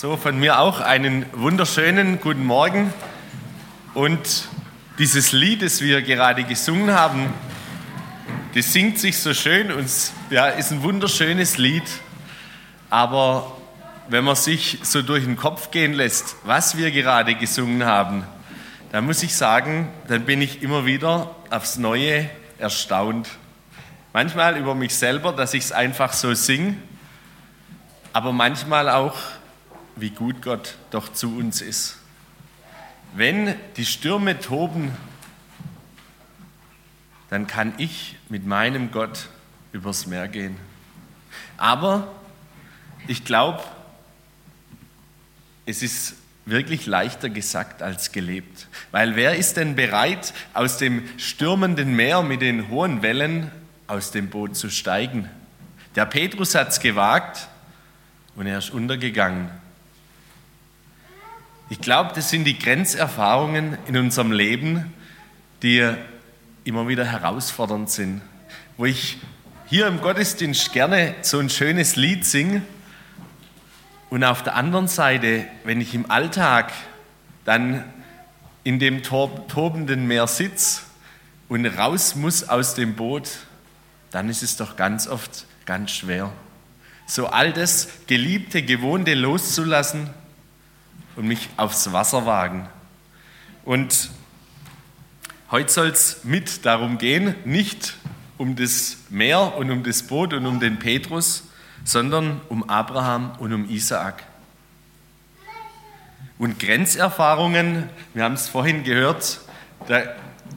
So, 0.00 0.16
von 0.16 0.38
mir 0.38 0.60
auch 0.60 0.80
einen 0.80 1.26
wunderschönen 1.32 2.20
guten 2.20 2.46
Morgen. 2.46 2.94
Und 3.94 4.46
dieses 4.96 5.32
Lied, 5.32 5.60
das 5.60 5.80
wir 5.80 6.02
gerade 6.02 6.44
gesungen 6.44 6.92
haben, 6.92 7.34
das 8.54 8.72
singt 8.72 9.00
sich 9.00 9.18
so 9.18 9.34
schön 9.34 9.72
und 9.72 9.90
ja, 10.30 10.46
ist 10.50 10.70
ein 10.70 10.84
wunderschönes 10.84 11.58
Lied. 11.58 11.82
Aber 12.90 13.56
wenn 14.08 14.22
man 14.22 14.36
sich 14.36 14.78
so 14.82 15.02
durch 15.02 15.24
den 15.24 15.34
Kopf 15.34 15.72
gehen 15.72 15.94
lässt, 15.94 16.36
was 16.44 16.76
wir 16.76 16.92
gerade 16.92 17.34
gesungen 17.34 17.84
haben, 17.84 18.24
dann 18.92 19.04
muss 19.04 19.24
ich 19.24 19.34
sagen, 19.34 19.88
dann 20.06 20.24
bin 20.24 20.40
ich 20.40 20.62
immer 20.62 20.86
wieder 20.86 21.34
aufs 21.50 21.76
Neue 21.76 22.30
erstaunt. 22.58 23.28
Manchmal 24.12 24.58
über 24.58 24.76
mich 24.76 24.94
selber, 24.94 25.32
dass 25.32 25.54
ich 25.54 25.64
es 25.64 25.72
einfach 25.72 26.12
so 26.12 26.34
singe, 26.34 26.76
aber 28.12 28.30
manchmal 28.30 28.88
auch, 28.88 29.16
wie 30.00 30.10
gut 30.10 30.42
Gott 30.42 30.76
doch 30.90 31.12
zu 31.12 31.36
uns 31.36 31.60
ist. 31.60 31.98
Wenn 33.14 33.54
die 33.76 33.86
Stürme 33.86 34.38
toben, 34.38 34.92
dann 37.30 37.46
kann 37.46 37.74
ich 37.78 38.16
mit 38.28 38.46
meinem 38.46 38.90
Gott 38.90 39.28
übers 39.72 40.06
Meer 40.06 40.28
gehen. 40.28 40.56
Aber 41.56 42.12
ich 43.06 43.24
glaube, 43.24 43.62
es 45.66 45.82
ist 45.82 46.14
wirklich 46.46 46.86
leichter 46.86 47.28
gesagt 47.28 47.82
als 47.82 48.12
gelebt. 48.12 48.68
Weil 48.90 49.16
wer 49.16 49.36
ist 49.36 49.56
denn 49.56 49.74
bereit, 49.74 50.32
aus 50.54 50.78
dem 50.78 51.02
stürmenden 51.18 51.94
Meer 51.94 52.22
mit 52.22 52.40
den 52.40 52.68
hohen 52.68 53.02
Wellen 53.02 53.50
aus 53.86 54.10
dem 54.10 54.30
Boot 54.30 54.56
zu 54.56 54.70
steigen? 54.70 55.28
Der 55.94 56.06
Petrus 56.06 56.54
hat 56.54 56.68
es 56.68 56.80
gewagt 56.80 57.48
und 58.36 58.46
er 58.46 58.58
ist 58.58 58.70
untergegangen. 58.70 59.50
Ich 61.70 61.82
glaube, 61.82 62.12
das 62.14 62.30
sind 62.30 62.44
die 62.44 62.58
Grenzerfahrungen 62.58 63.76
in 63.86 63.96
unserem 63.98 64.32
Leben, 64.32 64.94
die 65.62 65.86
immer 66.64 66.88
wieder 66.88 67.04
herausfordernd 67.04 67.90
sind. 67.90 68.22
Wo 68.78 68.86
ich 68.86 69.18
hier 69.66 69.86
im 69.86 70.00
Gottesdienst 70.00 70.72
gerne 70.72 71.14
so 71.20 71.38
ein 71.38 71.50
schönes 71.50 71.96
Lied 71.96 72.24
singe 72.24 72.62
und 74.08 74.24
auf 74.24 74.42
der 74.42 74.54
anderen 74.54 74.88
Seite, 74.88 75.46
wenn 75.64 75.82
ich 75.82 75.94
im 75.94 76.10
Alltag 76.10 76.72
dann 77.44 77.84
in 78.64 78.78
dem 78.78 79.02
tobenden 79.02 80.06
Meer 80.06 80.26
sitze 80.26 80.80
und 81.50 81.66
raus 81.66 82.14
muss 82.14 82.48
aus 82.48 82.76
dem 82.76 82.94
Boot, 82.94 83.28
dann 84.10 84.30
ist 84.30 84.42
es 84.42 84.56
doch 84.56 84.76
ganz 84.76 85.06
oft 85.06 85.44
ganz 85.66 85.90
schwer. 85.90 86.32
So 87.06 87.26
all 87.26 87.52
das 87.52 87.88
Geliebte, 88.06 88.62
Gewohnte 88.62 89.12
loszulassen 89.12 90.08
und 91.18 91.26
mich 91.26 91.50
aufs 91.56 91.92
Wasser 91.92 92.26
wagen. 92.26 92.68
Und 93.64 94.10
heute 95.50 95.72
soll 95.72 95.88
es 95.88 96.22
mit 96.22 96.64
darum 96.64 96.96
gehen, 96.96 97.34
nicht 97.44 97.96
um 98.38 98.54
das 98.54 98.98
Meer 99.10 99.56
und 99.56 99.68
um 99.72 99.82
das 99.82 100.04
Boot 100.04 100.32
und 100.32 100.46
um 100.46 100.60
den 100.60 100.78
Petrus, 100.78 101.42
sondern 101.82 102.40
um 102.48 102.70
Abraham 102.70 103.32
und 103.40 103.52
um 103.52 103.68
Isaak. 103.68 104.22
Und 106.38 106.60
Grenzerfahrungen, 106.60 107.88
wir 108.14 108.22
haben 108.22 108.34
es 108.34 108.48
vorhin 108.48 108.84
gehört, 108.84 109.40
da 109.88 110.02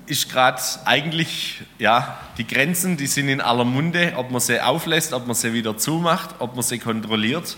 ist 0.05 0.29
gerade 0.29 0.61
eigentlich, 0.85 1.63
ja, 1.79 2.19
die 2.37 2.45
Grenzen, 2.45 2.97
die 2.97 3.07
sind 3.07 3.29
in 3.29 3.41
aller 3.41 3.65
Munde, 3.65 4.13
ob 4.15 4.29
man 4.29 4.39
sie 4.39 4.61
auflässt, 4.61 5.13
ob 5.13 5.25
man 5.25 5.35
sie 5.35 5.53
wieder 5.53 5.75
zumacht, 5.75 6.35
ob 6.37 6.53
man 6.53 6.63
sie 6.63 6.77
kontrolliert. 6.77 7.57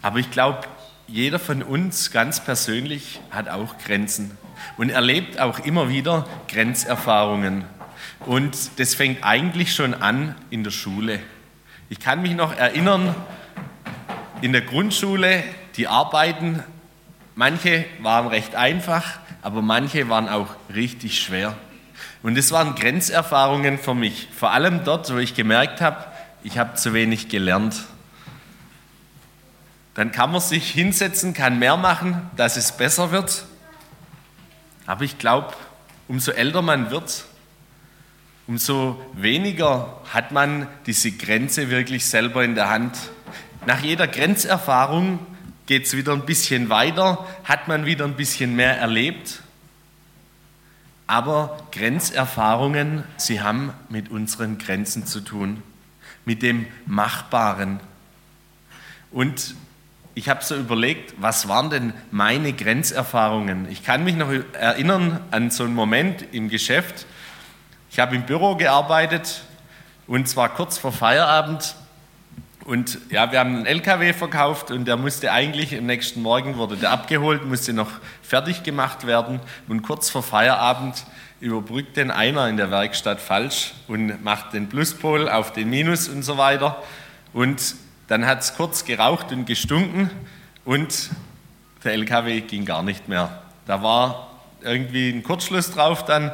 Aber 0.00 0.20
ich 0.20 0.30
glaube, 0.30 0.60
jeder 1.06 1.38
von 1.38 1.62
uns 1.62 2.10
ganz 2.10 2.40
persönlich 2.40 3.20
hat 3.30 3.48
auch 3.48 3.78
Grenzen 3.78 4.36
und 4.76 4.90
erlebt 4.90 5.38
auch 5.38 5.58
immer 5.60 5.88
wieder 5.88 6.26
Grenzerfahrungen. 6.48 7.64
Und 8.20 8.78
das 8.78 8.94
fängt 8.94 9.24
eigentlich 9.24 9.74
schon 9.74 9.94
an 9.94 10.34
in 10.50 10.64
der 10.64 10.70
Schule. 10.70 11.20
Ich 11.88 12.00
kann 12.00 12.22
mich 12.22 12.34
noch 12.34 12.56
erinnern, 12.56 13.14
in 14.40 14.52
der 14.52 14.62
Grundschule, 14.62 15.44
die 15.76 15.88
Arbeiten, 15.88 16.62
manche 17.34 17.84
waren 18.00 18.28
recht 18.28 18.54
einfach, 18.54 19.18
aber 19.42 19.62
manche 19.62 20.08
waren 20.08 20.28
auch 20.28 20.48
richtig 20.74 21.20
schwer. 21.20 21.56
Und 22.22 22.36
das 22.38 22.52
waren 22.52 22.74
Grenzerfahrungen 22.74 23.78
für 23.78 23.94
mich, 23.94 24.28
vor 24.34 24.52
allem 24.52 24.84
dort, 24.84 25.12
wo 25.12 25.18
ich 25.18 25.34
gemerkt 25.34 25.80
habe, 25.80 26.04
ich 26.44 26.58
habe 26.58 26.74
zu 26.74 26.94
wenig 26.94 27.28
gelernt. 27.28 27.74
Dann 29.94 30.10
kann 30.10 30.32
man 30.32 30.40
sich 30.40 30.70
hinsetzen, 30.70 31.34
kann 31.34 31.58
mehr 31.58 31.76
machen, 31.76 32.30
dass 32.36 32.56
es 32.56 32.72
besser 32.72 33.10
wird. 33.10 33.44
Aber 34.86 35.04
ich 35.04 35.18
glaube, 35.18 35.54
umso 36.08 36.32
älter 36.32 36.62
man 36.62 36.90
wird, 36.90 37.24
umso 38.46 39.04
weniger 39.14 40.00
hat 40.12 40.32
man 40.32 40.66
diese 40.86 41.12
Grenze 41.12 41.70
wirklich 41.70 42.06
selber 42.06 42.42
in 42.44 42.54
der 42.54 42.70
Hand. 42.70 42.96
Nach 43.66 43.80
jeder 43.80 44.08
Grenzerfahrung 44.08 45.20
geht 45.66 45.86
es 45.86 45.96
wieder 45.96 46.12
ein 46.12 46.26
bisschen 46.26 46.68
weiter, 46.68 47.26
hat 47.44 47.68
man 47.68 47.86
wieder 47.86 48.04
ein 48.04 48.16
bisschen 48.16 48.56
mehr 48.56 48.78
erlebt. 48.78 49.42
Aber 51.06 51.58
Grenzerfahrungen, 51.72 53.04
sie 53.18 53.40
haben 53.42 53.72
mit 53.88 54.10
unseren 54.10 54.58
Grenzen 54.58 55.06
zu 55.06 55.20
tun, 55.20 55.62
mit 56.24 56.42
dem 56.42 56.66
Machbaren. 56.86 57.80
Und 59.10 59.54
ich 60.14 60.28
habe 60.28 60.44
so 60.44 60.54
überlegt, 60.54 61.14
was 61.18 61.48
waren 61.48 61.70
denn 61.70 61.94
meine 62.10 62.52
Grenzerfahrungen? 62.52 63.70
Ich 63.70 63.82
kann 63.82 64.04
mich 64.04 64.16
noch 64.16 64.30
erinnern 64.52 65.20
an 65.30 65.50
so 65.50 65.64
einen 65.64 65.74
Moment 65.74 66.26
im 66.32 66.48
Geschäft, 66.48 67.06
ich 67.90 67.98
habe 67.98 68.16
im 68.16 68.22
Büro 68.22 68.56
gearbeitet 68.56 69.42
und 70.06 70.28
zwar 70.28 70.48
kurz 70.48 70.78
vor 70.78 70.92
Feierabend. 70.92 71.74
Und 72.64 72.98
ja, 73.10 73.32
wir 73.32 73.40
haben 73.40 73.56
einen 73.56 73.66
LKW 73.66 74.12
verkauft 74.12 74.70
und 74.70 74.86
der 74.86 74.96
musste 74.96 75.32
eigentlich 75.32 75.76
am 75.76 75.86
nächsten 75.86 76.22
Morgen 76.22 76.56
wurde 76.56 76.76
der 76.76 76.90
abgeholt, 76.90 77.44
musste 77.44 77.72
noch 77.72 77.90
fertig 78.22 78.62
gemacht 78.62 79.06
werden. 79.06 79.40
Und 79.68 79.82
kurz 79.82 80.10
vor 80.10 80.22
Feierabend 80.22 81.04
überbrückt 81.40 81.96
den 81.96 82.10
einer 82.10 82.48
in 82.48 82.56
der 82.56 82.70
Werkstatt 82.70 83.20
falsch 83.20 83.74
und 83.88 84.22
macht 84.22 84.52
den 84.52 84.68
Pluspol 84.68 85.28
auf 85.28 85.52
den 85.52 85.70
Minus 85.70 86.08
und 86.08 86.22
so 86.22 86.38
weiter. 86.38 86.82
Und 87.32 87.74
dann 88.08 88.26
hat 88.26 88.40
es 88.40 88.54
kurz 88.54 88.84
geraucht 88.84 89.32
und 89.32 89.46
gestunken 89.46 90.10
und 90.64 91.10
der 91.84 91.92
LKW 91.92 92.40
ging 92.42 92.64
gar 92.64 92.82
nicht 92.82 93.08
mehr. 93.08 93.42
Da 93.66 93.82
war 93.82 94.30
irgendwie 94.62 95.10
ein 95.10 95.22
Kurzschluss 95.22 95.72
drauf 95.72 96.04
dann 96.04 96.32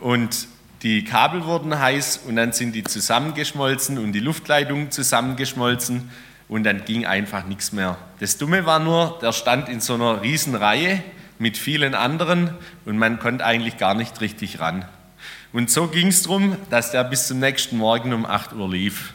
und 0.00 0.48
die 0.82 1.04
Kabel 1.04 1.44
wurden 1.44 1.78
heiß 1.78 2.18
und 2.26 2.36
dann 2.36 2.52
sind 2.52 2.74
die 2.74 2.84
zusammengeschmolzen 2.84 3.98
und 3.98 4.12
die 4.12 4.20
Luftleitungen 4.20 4.90
zusammengeschmolzen 4.90 6.10
und 6.48 6.64
dann 6.64 6.84
ging 6.84 7.06
einfach 7.06 7.44
nichts 7.44 7.72
mehr. 7.72 7.96
Das 8.20 8.38
Dumme 8.38 8.66
war 8.66 8.78
nur, 8.78 9.18
der 9.20 9.32
stand 9.32 9.68
in 9.68 9.80
so 9.80 9.94
einer 9.94 10.22
riesen 10.22 10.54
Reihe 10.54 11.02
mit 11.38 11.58
vielen 11.58 11.94
anderen 11.94 12.50
und 12.84 12.98
man 12.98 13.18
konnte 13.18 13.44
eigentlich 13.44 13.78
gar 13.78 13.94
nicht 13.94 14.20
richtig 14.20 14.60
ran. 14.60 14.84
Und 15.52 15.70
so 15.70 15.88
ging 15.88 16.08
es 16.08 16.22
darum, 16.22 16.56
dass 16.70 16.92
der 16.92 17.04
bis 17.04 17.26
zum 17.26 17.40
nächsten 17.40 17.78
Morgen 17.78 18.12
um 18.12 18.26
8 18.26 18.52
Uhr 18.52 18.70
lief. 18.70 19.14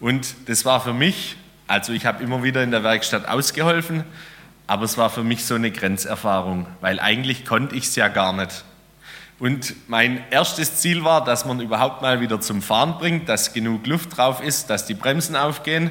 Und 0.00 0.34
das 0.46 0.64
war 0.64 0.80
für 0.80 0.92
mich, 0.92 1.36
also 1.66 1.92
ich 1.92 2.06
habe 2.06 2.22
immer 2.22 2.42
wieder 2.42 2.62
in 2.62 2.70
der 2.70 2.84
Werkstatt 2.84 3.26
ausgeholfen, 3.28 4.04
aber 4.66 4.84
es 4.84 4.96
war 4.98 5.10
für 5.10 5.24
mich 5.24 5.44
so 5.44 5.54
eine 5.54 5.70
Grenzerfahrung, 5.70 6.66
weil 6.80 7.00
eigentlich 7.00 7.44
konnte 7.44 7.74
ich 7.74 7.84
es 7.84 7.96
ja 7.96 8.08
gar 8.08 8.32
nicht. 8.32 8.64
Und 9.38 9.74
mein 9.88 10.22
erstes 10.30 10.76
Ziel 10.76 11.04
war, 11.04 11.24
dass 11.24 11.44
man 11.44 11.60
überhaupt 11.60 12.02
mal 12.02 12.20
wieder 12.20 12.40
zum 12.40 12.60
Fahren 12.60 12.98
bringt, 12.98 13.28
dass 13.28 13.52
genug 13.52 13.86
Luft 13.86 14.16
drauf 14.16 14.42
ist, 14.42 14.68
dass 14.68 14.84
die 14.84 14.94
Bremsen 14.94 15.36
aufgehen. 15.36 15.90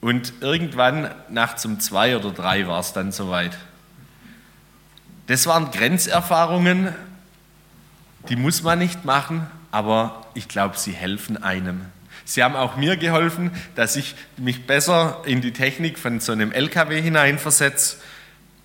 Und 0.00 0.34
irgendwann 0.40 1.10
nachts 1.28 1.64
um 1.64 1.80
zwei 1.80 2.16
oder 2.16 2.30
drei 2.30 2.66
war 2.66 2.80
es 2.80 2.92
dann 2.92 3.12
soweit. 3.12 3.56
Das 5.26 5.46
waren 5.46 5.70
Grenzerfahrungen, 5.70 6.94
die 8.28 8.36
muss 8.36 8.62
man 8.62 8.78
nicht 8.78 9.04
machen, 9.04 9.46
aber 9.70 10.26
ich 10.34 10.48
glaube, 10.48 10.76
sie 10.76 10.92
helfen 10.92 11.42
einem. 11.42 11.86
Sie 12.24 12.42
haben 12.42 12.56
auch 12.56 12.76
mir 12.76 12.96
geholfen, 12.96 13.50
dass 13.74 13.96
ich 13.96 14.14
mich 14.36 14.66
besser 14.66 15.22
in 15.24 15.40
die 15.40 15.52
Technik 15.52 15.98
von 15.98 16.20
so 16.20 16.32
einem 16.32 16.52
LKW 16.52 17.00
hineinversetze 17.00 17.96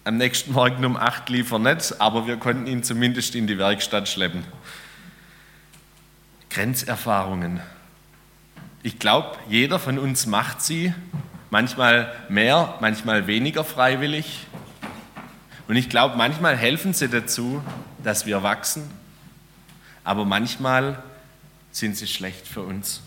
am 0.05 0.17
nächsten 0.17 0.53
Morgen 0.53 0.85
um 0.85 0.97
8 0.97 1.29
lief 1.29 1.51
er 1.51 1.57
nicht, 1.57 1.99
aber 1.99 2.27
wir 2.27 2.37
konnten 2.37 2.67
ihn 2.67 2.83
zumindest 2.83 3.33
in 3.33 3.47
die 3.47 3.57
Werkstatt 3.57 4.07
schleppen. 4.07 4.45
Grenzerfahrungen. 6.51 7.59
Ich 8.83 8.99
glaube, 8.99 9.35
jeder 9.49 9.79
von 9.79 9.97
uns 9.97 10.27
macht 10.27 10.61
sie, 10.61 10.93
manchmal 11.49 12.13
mehr, 12.29 12.75
manchmal 12.81 13.25
weniger 13.25 13.63
freiwillig. 13.63 14.45
Und 15.67 15.75
ich 15.75 15.89
glaube, 15.89 16.17
manchmal 16.17 16.55
helfen 16.55 16.93
sie 16.93 17.09
dazu, 17.09 17.63
dass 18.03 18.27
wir 18.27 18.43
wachsen, 18.43 18.87
aber 20.03 20.23
manchmal 20.23 21.01
sind 21.71 21.97
sie 21.97 22.05
schlecht 22.05 22.47
für 22.47 22.61
uns. 22.61 23.01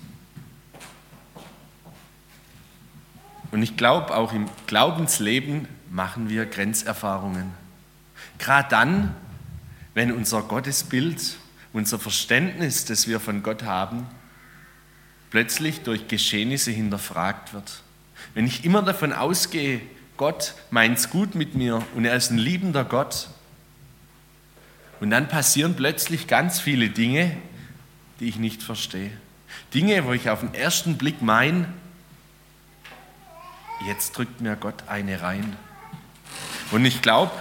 Und 3.50 3.62
ich 3.62 3.77
glaube, 3.77 4.15
auch 4.15 4.33
im 4.33 4.49
Glaubensleben 4.67 5.69
machen 5.91 6.29
wir 6.29 6.47
Grenzerfahrungen. 6.47 7.53
Gerade 8.39 8.69
dann, 8.69 9.15
wenn 9.95 10.12
unser 10.12 10.43
Gottesbild, 10.43 11.37
unser 11.73 11.99
Verständnis, 11.99 12.85
das 12.85 13.09
wir 13.09 13.21
von 13.21 13.43
Gott 13.43 13.65
haben, 13.65 14.06
plötzlich 15.31 15.83
durch 15.83 16.09
Geschehnisse 16.09 16.71
hinterfragt 16.71 17.55
wird. 17.55 17.83
Wenn 18.35 18.47
ich 18.47 18.65
immer 18.65 18.83
davon 18.83 19.12
ausgehe, 19.12 19.81
Gott 20.17 20.55
meint 20.71 20.99
es 20.99 21.11
gut 21.11 21.35
mit 21.35 21.55
mir 21.55 21.83
und 21.95 22.05
er 22.05 22.17
ist 22.17 22.31
ein 22.31 22.39
liebender 22.39 22.85
Gott, 22.85 23.29
und 25.00 25.11
dann 25.11 25.29
passieren 25.29 25.75
plötzlich 25.77 26.27
ganz 26.27 26.61
viele 26.61 26.91
Dinge, 26.91 27.37
die 28.21 28.29
ich 28.29 28.37
nicht 28.37 28.62
verstehe. 28.62 29.11
Dinge, 29.75 30.05
wo 30.05 30.12
ich 30.12 30.29
auf 30.29 30.41
den 30.41 30.55
ersten 30.55 30.99
Blick 30.99 31.23
meine, 31.23 31.67
jetzt 33.86 34.16
drückt 34.16 34.40
mir 34.40 34.56
Gott 34.56 34.84
eine 34.86 35.22
rein. 35.22 35.56
Und 36.70 36.84
ich 36.84 37.02
glaube, 37.02 37.32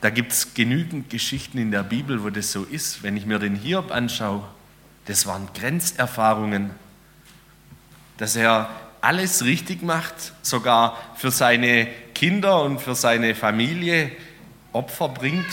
da 0.00 0.10
gibt 0.10 0.32
es 0.32 0.54
genügend 0.54 1.08
Geschichten 1.10 1.58
in 1.58 1.70
der 1.70 1.82
Bibel, 1.82 2.22
wo 2.22 2.30
das 2.30 2.52
so 2.52 2.64
ist. 2.64 3.02
Wenn 3.02 3.16
ich 3.16 3.24
mir 3.24 3.38
den 3.38 3.56
Hiob 3.56 3.90
anschaue, 3.90 4.44
das 5.06 5.26
waren 5.26 5.48
Grenzerfahrungen, 5.54 6.70
dass 8.18 8.36
er 8.36 8.68
alles 9.00 9.44
richtig 9.44 9.82
macht, 9.82 10.14
sogar 10.42 10.98
für 11.16 11.30
seine 11.30 11.88
Kinder 12.14 12.62
und 12.62 12.80
für 12.80 12.94
seine 12.94 13.34
Familie 13.34 14.12
Opfer 14.72 15.08
bringt 15.08 15.46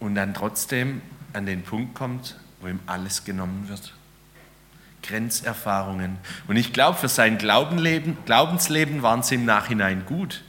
und 0.00 0.14
dann 0.14 0.34
trotzdem 0.34 1.02
an 1.32 1.46
den 1.46 1.62
Punkt 1.62 1.94
kommt, 1.94 2.36
wo 2.60 2.68
ihm 2.68 2.80
alles 2.86 3.24
genommen 3.24 3.68
wird. 3.68 3.94
Grenzerfahrungen. 5.06 6.18
Und 6.46 6.56
ich 6.56 6.72
glaube, 6.72 6.98
für 6.98 7.08
sein 7.08 7.38
Glaubensleben 7.38 9.02
waren 9.02 9.22
sie 9.22 9.36
im 9.36 9.44
Nachhinein 9.44 10.06
gut. 10.06 10.42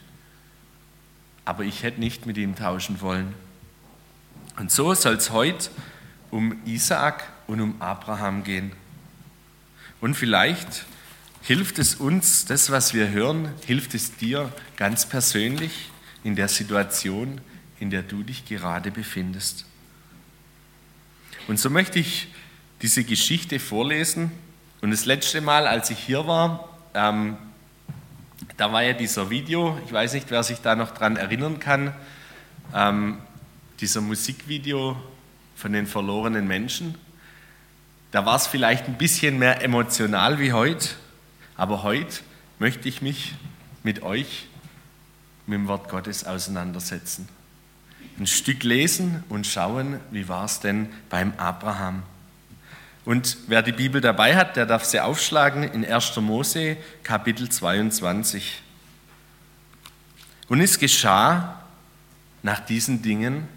Aber 1.43 1.63
ich 1.63 1.83
hätte 1.83 1.99
nicht 1.99 2.25
mit 2.25 2.37
ihm 2.37 2.55
tauschen 2.55 3.01
wollen. 3.01 3.33
Und 4.57 4.71
so 4.71 4.93
soll 4.93 5.15
es 5.15 5.31
heute 5.31 5.69
um 6.31 6.59
Isaak 6.65 7.29
und 7.47 7.61
um 7.61 7.81
Abraham 7.81 8.43
gehen. 8.43 8.71
Und 10.01 10.15
vielleicht 10.15 10.85
hilft 11.41 11.77
es 11.79 11.95
uns, 11.95 12.45
das, 12.45 12.71
was 12.71 12.93
wir 12.93 13.11
hören, 13.11 13.49
hilft 13.65 13.93
es 13.93 14.15
dir 14.15 14.51
ganz 14.77 15.05
persönlich 15.05 15.89
in 16.23 16.35
der 16.35 16.47
Situation, 16.47 17.39
in 17.79 17.89
der 17.89 18.01
du 18.01 18.23
dich 18.23 18.45
gerade 18.45 18.91
befindest. 18.91 19.65
Und 21.47 21.59
so 21.59 21.69
möchte 21.69 21.99
ich 21.99 22.29
diese 22.81 23.03
Geschichte 23.03 23.59
vorlesen. 23.59 24.31
Und 24.85 24.91
das 24.91 25.05
letzte 25.05 25.41
Mal, 25.41 25.65
als 25.65 25.89
ich 25.89 25.97
hier 25.97 26.27
war, 26.27 26.69
ähm, 26.93 27.37
da 28.55 28.71
war 28.71 28.83
ja 28.83 28.93
dieser 28.93 29.31
Video, 29.31 29.79
ich 29.83 29.91
weiß 29.91 30.13
nicht, 30.13 30.29
wer 30.29 30.43
sich 30.43 30.61
da 30.61 30.75
noch 30.75 30.91
dran 30.91 31.15
erinnern 31.17 31.59
kann, 31.59 31.91
ähm, 32.71 33.17
dieser 33.79 34.01
Musikvideo 34.01 34.95
von 35.55 35.73
den 35.73 35.87
verlorenen 35.87 36.47
Menschen. 36.47 36.93
Da 38.11 38.27
war 38.27 38.35
es 38.35 38.45
vielleicht 38.45 38.85
ein 38.85 38.95
bisschen 38.95 39.39
mehr 39.39 39.63
emotional 39.63 40.37
wie 40.37 40.53
heute, 40.53 40.89
aber 41.57 41.81
heute 41.81 42.19
möchte 42.59 42.87
ich 42.87 43.01
mich 43.01 43.33
mit 43.81 44.03
euch 44.03 44.45
mit 45.47 45.57
dem 45.57 45.67
Wort 45.67 45.89
Gottes 45.89 46.25
auseinandersetzen. 46.25 47.27
Ein 48.19 48.27
Stück 48.27 48.61
lesen 48.61 49.23
und 49.29 49.47
schauen, 49.47 49.99
wie 50.11 50.29
war 50.29 50.45
es 50.45 50.59
denn 50.59 50.89
beim 51.09 51.33
Abraham. 51.37 52.03
Und 53.05 53.37
wer 53.47 53.61
die 53.61 53.71
Bibel 53.71 54.01
dabei 54.01 54.35
hat, 54.35 54.55
der 54.55 54.65
darf 54.65 54.83
sie 54.83 54.99
aufschlagen 54.99 55.63
in 55.63 55.85
1. 55.85 56.17
Mose 56.17 56.75
Kapitel 57.03 57.49
22. 57.49 58.63
Und 60.47 60.59
es 60.59 60.79
geschah 60.79 61.61
nach 62.41 62.59
diesen 62.59 63.03
Dingen, 63.03 63.47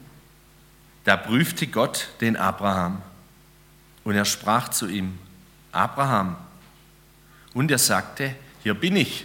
da 1.05 1.17
prüfte 1.17 1.67
Gott 1.67 2.09
den 2.21 2.37
Abraham 2.37 3.01
und 4.05 4.15
er 4.15 4.27
sprach 4.27 4.69
zu 4.69 4.87
ihm, 4.87 5.19
Abraham. 5.73 6.37
Und 7.55 7.71
er 7.71 7.79
sagte, 7.79 8.35
hier 8.63 8.75
bin 8.75 8.97
ich. 8.97 9.25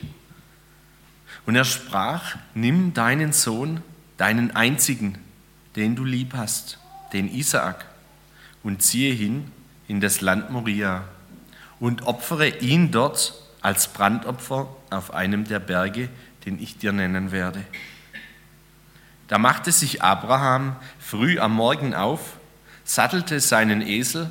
Und 1.45 1.57
er 1.57 1.65
sprach, 1.65 2.37
nimm 2.53 2.93
deinen 2.93 3.33
Sohn, 3.33 3.81
deinen 4.15 4.55
einzigen, 4.55 5.17
den 5.75 5.97
du 5.97 6.05
lieb 6.05 6.33
hast, 6.33 6.79
den 7.11 7.27
Isaak, 7.27 7.85
und 8.63 8.81
ziehe 8.81 9.13
hin 9.13 9.51
in 9.87 10.01
das 10.01 10.21
Land 10.21 10.49
Moria 10.49 11.03
und 11.79 12.03
opfere 12.03 12.47
ihn 12.59 12.91
dort 12.91 13.33
als 13.61 13.87
Brandopfer 13.87 14.67
auf 14.89 15.13
einem 15.13 15.45
der 15.45 15.59
Berge, 15.59 16.09
den 16.45 16.61
ich 16.61 16.77
dir 16.77 16.91
nennen 16.91 17.31
werde. 17.31 17.63
Da 19.27 19.37
machte 19.37 19.71
sich 19.71 20.03
Abraham 20.03 20.75
früh 20.99 21.39
am 21.39 21.53
Morgen 21.53 21.95
auf, 21.95 22.37
sattelte 22.83 23.39
seinen 23.39 23.81
Esel 23.81 24.29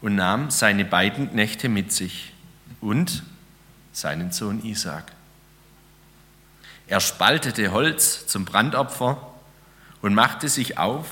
und 0.00 0.16
nahm 0.16 0.50
seine 0.50 0.84
beiden 0.84 1.30
Knechte 1.30 1.68
mit 1.68 1.92
sich 1.92 2.32
und 2.80 3.22
seinen 3.92 4.32
Sohn 4.32 4.64
Isaak. 4.64 5.12
Er 6.86 7.00
spaltete 7.00 7.72
Holz 7.72 8.26
zum 8.26 8.44
Brandopfer 8.44 9.34
und 10.02 10.14
machte 10.14 10.48
sich 10.48 10.76
auf 10.76 11.06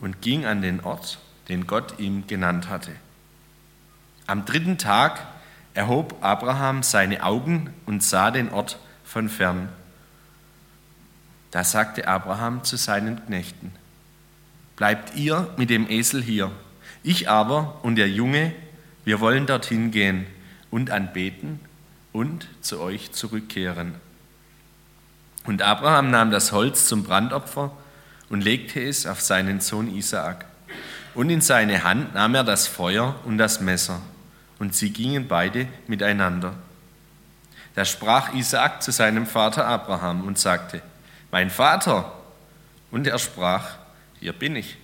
und 0.00 0.22
ging 0.22 0.46
an 0.46 0.62
den 0.62 0.80
Ort, 0.80 1.18
den 1.48 1.66
Gott 1.66 1.98
ihm 1.98 2.26
genannt 2.26 2.68
hatte. 2.68 2.92
Am 4.26 4.44
dritten 4.44 4.78
Tag 4.78 5.24
erhob 5.74 6.16
Abraham 6.20 6.82
seine 6.82 7.22
Augen 7.22 7.72
und 7.86 8.02
sah 8.02 8.30
den 8.30 8.50
Ort 8.50 8.78
von 9.04 9.28
fern. 9.28 9.68
Da 11.50 11.64
sagte 11.64 12.08
Abraham 12.08 12.64
zu 12.64 12.76
seinen 12.76 13.24
Knechten, 13.26 13.72
Bleibt 14.76 15.16
ihr 15.16 15.48
mit 15.56 15.70
dem 15.70 15.88
Esel 15.88 16.22
hier, 16.22 16.50
ich 17.02 17.30
aber 17.30 17.82
und 17.82 17.96
der 17.96 18.10
Junge, 18.10 18.52
wir 19.04 19.20
wollen 19.20 19.46
dorthin 19.46 19.90
gehen 19.90 20.26
und 20.70 20.90
anbeten 20.90 21.60
und 22.12 22.46
zu 22.60 22.80
euch 22.80 23.12
zurückkehren. 23.12 23.94
Und 25.44 25.62
Abraham 25.62 26.10
nahm 26.10 26.30
das 26.30 26.52
Holz 26.52 26.86
zum 26.88 27.04
Brandopfer 27.04 27.70
und 28.28 28.42
legte 28.42 28.82
es 28.82 29.06
auf 29.06 29.20
seinen 29.22 29.60
Sohn 29.60 29.94
Isaak. 29.94 30.44
Und 31.16 31.30
in 31.30 31.40
seine 31.40 31.82
Hand 31.82 32.12
nahm 32.12 32.34
er 32.34 32.44
das 32.44 32.66
Feuer 32.66 33.16
und 33.24 33.38
das 33.38 33.62
Messer, 33.62 34.02
und 34.58 34.74
sie 34.74 34.90
gingen 34.90 35.26
beide 35.26 35.66
miteinander. 35.86 36.52
Da 37.74 37.86
sprach 37.86 38.34
Isaak 38.34 38.82
zu 38.82 38.92
seinem 38.92 39.26
Vater 39.26 39.66
Abraham 39.66 40.26
und 40.26 40.38
sagte, 40.38 40.82
Mein 41.30 41.48
Vater! 41.48 42.12
Und 42.90 43.06
er 43.06 43.18
sprach, 43.18 43.76
Hier 44.20 44.34
bin 44.34 44.56
ich. 44.56 44.76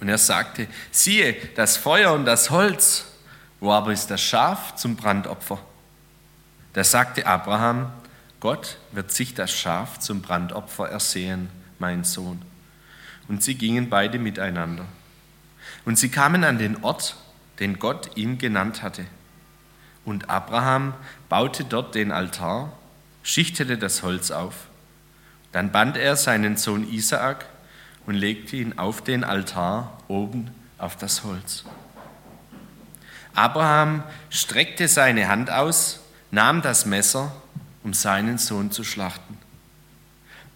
Und 0.00 0.08
er 0.08 0.18
sagte, 0.18 0.68
siehe, 0.92 1.34
das 1.56 1.76
Feuer 1.76 2.12
und 2.12 2.24
das 2.24 2.50
Holz, 2.50 3.06
wo 3.58 3.72
aber 3.72 3.92
ist 3.92 4.10
das 4.12 4.22
Schaf 4.22 4.76
zum 4.76 4.94
Brandopfer? 4.94 5.58
Da 6.72 6.84
sagte 6.84 7.26
Abraham, 7.26 7.92
Gott 8.38 8.78
wird 8.92 9.10
sich 9.10 9.34
das 9.34 9.50
Schaf 9.50 9.98
zum 9.98 10.22
Brandopfer 10.22 10.88
ersehen, 10.88 11.50
mein 11.80 12.04
Sohn. 12.04 12.49
Und 13.30 13.44
sie 13.44 13.54
gingen 13.54 13.88
beide 13.88 14.18
miteinander. 14.18 14.84
Und 15.84 15.96
sie 15.96 16.08
kamen 16.08 16.42
an 16.42 16.58
den 16.58 16.82
Ort, 16.82 17.14
den 17.60 17.78
Gott 17.78 18.16
ihm 18.16 18.38
genannt 18.38 18.82
hatte. 18.82 19.04
Und 20.04 20.28
Abraham 20.28 20.94
baute 21.28 21.62
dort 21.62 21.94
den 21.94 22.10
Altar, 22.10 22.72
schichtete 23.22 23.78
das 23.78 24.02
Holz 24.02 24.32
auf. 24.32 24.66
Dann 25.52 25.70
band 25.70 25.96
er 25.96 26.16
seinen 26.16 26.56
Sohn 26.56 26.92
Isaak 26.92 27.46
und 28.04 28.16
legte 28.16 28.56
ihn 28.56 28.78
auf 28.78 29.00
den 29.00 29.22
Altar 29.22 29.96
oben 30.08 30.50
auf 30.78 30.96
das 30.96 31.22
Holz. 31.22 31.64
Abraham 33.36 34.02
streckte 34.30 34.88
seine 34.88 35.28
Hand 35.28 35.52
aus, 35.52 36.00
nahm 36.32 36.62
das 36.62 36.84
Messer 36.84 37.30
um 37.84 37.94
seinen 37.94 38.38
Sohn 38.38 38.72
zu 38.72 38.82
schlachten. 38.82 39.38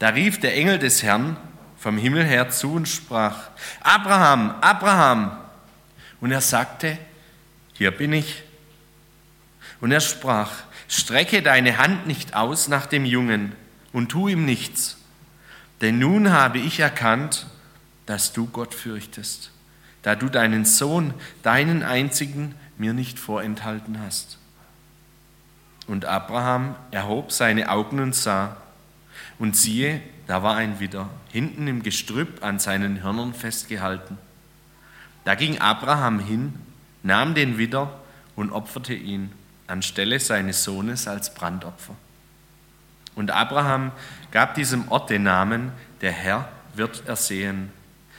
Da 0.01 0.09
rief 0.09 0.41
der 0.41 0.57
Engel 0.57 0.81
des 0.81 1.05
Herrn 1.05 1.37
vom 1.85 1.99
Himmel 1.99 2.25
her 2.25 2.49
zu 2.49 2.73
und 2.73 2.89
sprach, 2.89 3.51
Abraham, 3.83 4.55
Abraham. 4.63 5.37
Und 6.19 6.33
er 6.33 6.41
sagte, 6.41 6.97
hier 7.75 7.91
bin 7.91 8.15
ich. 8.15 8.43
Und 9.83 9.93
er 9.93 10.01
sprach, 10.01 10.51
strecke 10.89 11.43
deine 11.43 11.77
Hand 11.77 12.07
nicht 12.07 12.35
aus 12.35 12.69
nach 12.69 12.87
dem 12.87 13.05
Jungen 13.05 13.53
und 13.93 14.09
tu 14.09 14.29
ihm 14.29 14.47
nichts, 14.47 14.97
denn 15.83 15.99
nun 15.99 16.33
habe 16.33 16.57
ich 16.57 16.81
erkannt, 16.81 17.49
dass 18.07 18.33
du 18.33 18.47
Gott 18.47 18.73
fürchtest, 18.73 19.51
da 20.01 20.15
du 20.15 20.31
deinen 20.31 20.65
Sohn, 20.65 21.13
deinen 21.43 21.83
einzigen, 21.83 22.55
mir 22.79 22.95
nicht 22.95 23.19
vorenthalten 23.19 24.01
hast. 24.01 24.39
Und 25.87 26.07
Abraham 26.07 26.77
erhob 26.93 27.31
seine 27.31 27.69
Augen 27.69 28.01
und 28.01 28.15
sah, 28.15 28.57
und 29.39 29.55
siehe, 29.55 30.01
da 30.27 30.43
war 30.43 30.57
ein 30.57 30.81
Widder, 30.81 31.09
hinten 31.31 31.67
im 31.69 31.83
Gestrüpp 31.83 32.43
an 32.43 32.59
seinen 32.59 33.03
Hörnern 33.03 33.35
festgehalten. 33.35 34.19
Da 35.25 35.35
ging 35.35 35.59
Abraham 35.59 36.19
hin, 36.19 36.55
nahm 37.03 37.35
den 37.35 37.59
Widder 37.59 38.01
und 38.37 38.51
opferte 38.53 38.95
ihn 38.95 39.33
anstelle 39.67 40.21
seines 40.21 40.65
Sohnes 40.65 41.09
als 41.09 41.35
Brandopfer. 41.35 41.95
Und 43.15 43.31
Abraham 43.31 43.93
gab 44.31 44.55
diesem 44.55 44.89
Ort 44.89 45.11
den 45.11 45.23
Namen, 45.23 45.73
der 46.01 46.13
Herr 46.13 46.49
wird 46.75 47.07
ersehen, 47.07 47.71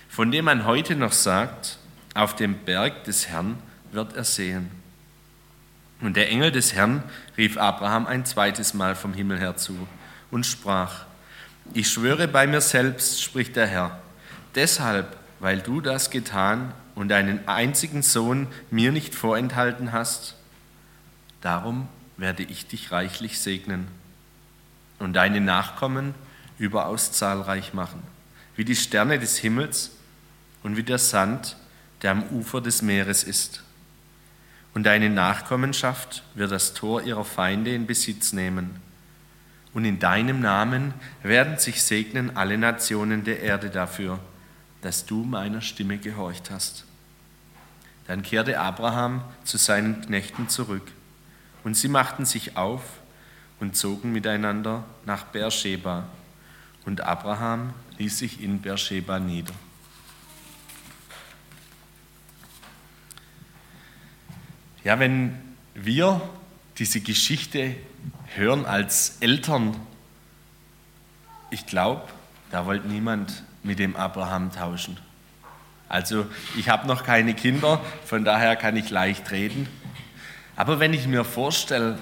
von 0.07 0.31
dem 0.31 0.45
man 0.45 0.65
heute 0.65 0.95
noch 0.95 1.12
sagt, 1.12 1.77
auf 2.13 2.35
dem 2.35 2.55
Berg 2.59 3.03
des 3.03 3.27
Herrn 3.27 3.57
wird 3.91 4.15
er 4.15 4.24
sehen. 4.24 4.71
Und 6.01 6.15
der 6.15 6.29
Engel 6.29 6.51
des 6.51 6.74
Herrn 6.74 7.03
rief 7.38 7.57
Abraham 7.57 8.07
ein 8.07 8.25
zweites 8.25 8.74
Mal 8.74 8.95
vom 8.95 9.13
Himmel 9.13 9.39
her 9.39 9.57
zu 9.57 9.88
und 10.31 10.45
sprach, 10.45 11.05
ich 11.74 11.89
schwöre 11.89 12.27
bei 12.27 12.48
mir 12.48 12.62
selbst, 12.62 13.22
spricht 13.22 13.55
der 13.55 13.67
Herr, 13.67 14.00
deshalb, 14.55 15.17
weil 15.39 15.60
du 15.60 15.81
das 15.81 16.10
getan 16.10 16.74
und 16.95 17.10
deinen 17.10 17.48
einzigen 17.48 18.01
Sohn 18.01 18.48
mir 18.72 18.91
nicht 18.91 19.15
vorenthalten 19.15 19.91
hast, 19.91 20.36
darum 21.41 21.88
werde 22.17 22.43
ich 22.43 22.67
dich 22.67 22.91
reichlich 22.91 23.39
segnen 23.39 23.88
und 25.00 25.13
deine 25.13 25.41
Nachkommen 25.41 26.15
überaus 26.57 27.12
zahlreich 27.12 27.74
machen, 27.74 28.01
wie 28.55 28.65
die 28.65 28.75
Sterne 28.75 29.19
des 29.19 29.38
Himmels 29.38 29.91
und 30.63 30.77
wie 30.77 30.84
der 30.84 31.00
Sand, 31.00 31.57
der 32.01 32.12
am 32.12 32.24
Ufer 32.29 32.62
des 32.62 32.81
Meeres 32.81 33.24
ist. 33.24 33.63
Und 34.74 34.84
deine 34.84 35.10
Nachkommenschaft 35.10 36.24
wird 36.34 36.51
das 36.51 36.74
Tor 36.74 37.01
ihrer 37.01 37.25
Feinde 37.25 37.74
in 37.74 37.86
Besitz 37.86 38.34
nehmen. 38.34 38.81
Und 39.75 39.84
in 39.84 40.00
deinem 40.00 40.39
Namen 40.39 40.94
werden 41.22 41.60
sich 41.60 41.84
segnen 41.84 42.38
alle 42.38 42.58
Nationen 42.58 43.25
der 43.25 43.41
Erde 43.41 43.70
dafür, 43.70 44.20
dass 44.82 45.05
du 45.05 45.25
meiner 45.25 45.60
Stimme 45.60 45.98
gehorcht 45.98 46.50
hast. 46.50 46.86
Dann 48.08 48.24
kehrte 48.24 48.58
Abraham 48.58 49.22
zu 49.44 49.58
seinen 49.58 50.00
Knechten 50.00 50.48
zurück, 50.48 50.89
und 51.65 51.75
sie 51.75 51.89
machten 51.89 52.24
sich 52.25 52.55
auf 52.55 52.84
und 53.60 53.75
zogen 53.75 54.13
miteinander 54.13 54.86
nach 55.05 55.25
Beersheba, 55.25 56.08
und 56.86 57.01
Abraham 57.01 57.74
ließ 57.98 58.17
sich 58.17 58.41
in 58.41 58.62
Beersheba 58.62 59.20
nieder. 59.20 59.53
Ja, 64.86 65.00
wenn 65.00 65.38
wir 65.74 66.22
diese 66.77 67.01
Geschichte 67.01 67.75
hören 68.35 68.65
als 68.65 69.17
Eltern, 69.19 69.75
ich 71.50 71.65
glaube, 71.65 72.03
da 72.51 72.65
wollte 72.65 72.88
niemand 72.88 73.43
mit 73.63 73.79
dem 73.79 73.95
Abraham 73.95 74.51
tauschen. 74.51 74.97
Also 75.88 76.25
ich 76.57 76.69
habe 76.69 76.88
noch 76.88 77.03
keine 77.03 77.33
Kinder, 77.33 77.81
von 78.05 78.25
daher 78.25 78.55
kann 78.55 78.75
ich 78.75 78.89
leicht 78.89 79.31
reden. 79.31 79.67
Aber 80.55 80.79
wenn 80.79 80.93
ich 80.93 81.07
mir 81.07 81.24
vorstelle, 81.24 82.00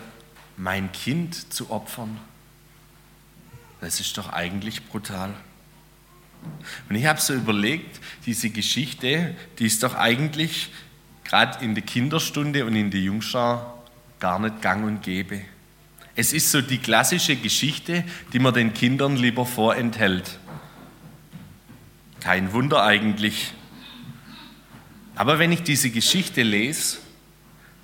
mein 0.58 0.92
Kind 0.92 1.54
zu 1.54 1.72
opfern, 1.72 2.20
das 3.82 4.00
ist 4.00 4.18
doch 4.18 4.32
eigentlich 4.32 4.88
brutal. 4.88 5.34
Und 6.90 6.96
ich 6.96 7.06
habe 7.06 7.20
so 7.20 7.34
überlegt, 7.34 8.00
diese 8.26 8.50
Geschichte, 8.50 9.36
die 9.60 9.66
ist 9.66 9.84
doch 9.84 9.96
eigentlich 9.96 10.72
gerade 11.24 11.64
in 11.64 11.76
der 11.76 11.84
Kinderstunde 11.84 12.66
und 12.66 12.76
in 12.76 12.92
der 12.92 13.02
Jungschar 13.02 13.78
gar 14.20 14.40
nicht 14.40 14.62
gang 14.62 14.86
und 14.86 15.02
gäbe. 15.02 15.42
Es 16.16 16.32
ist 16.32 16.52
so 16.52 16.62
die 16.62 16.78
klassische 16.78 17.36
Geschichte, 17.36 18.04
die 18.34 18.40
man 18.40 18.54
den 18.54 18.74
Kindern 18.74 19.16
lieber 19.16 19.46
vorenthält. 19.46 20.38
Kein 22.20 22.54
Wunder 22.54 22.84
eigentlich. 22.84 23.54
Aber 25.16 25.40
wenn 25.40 25.52
ich 25.52 25.64
diese 25.64 25.90
Geschichte 25.90 26.44
lese, 26.44 26.98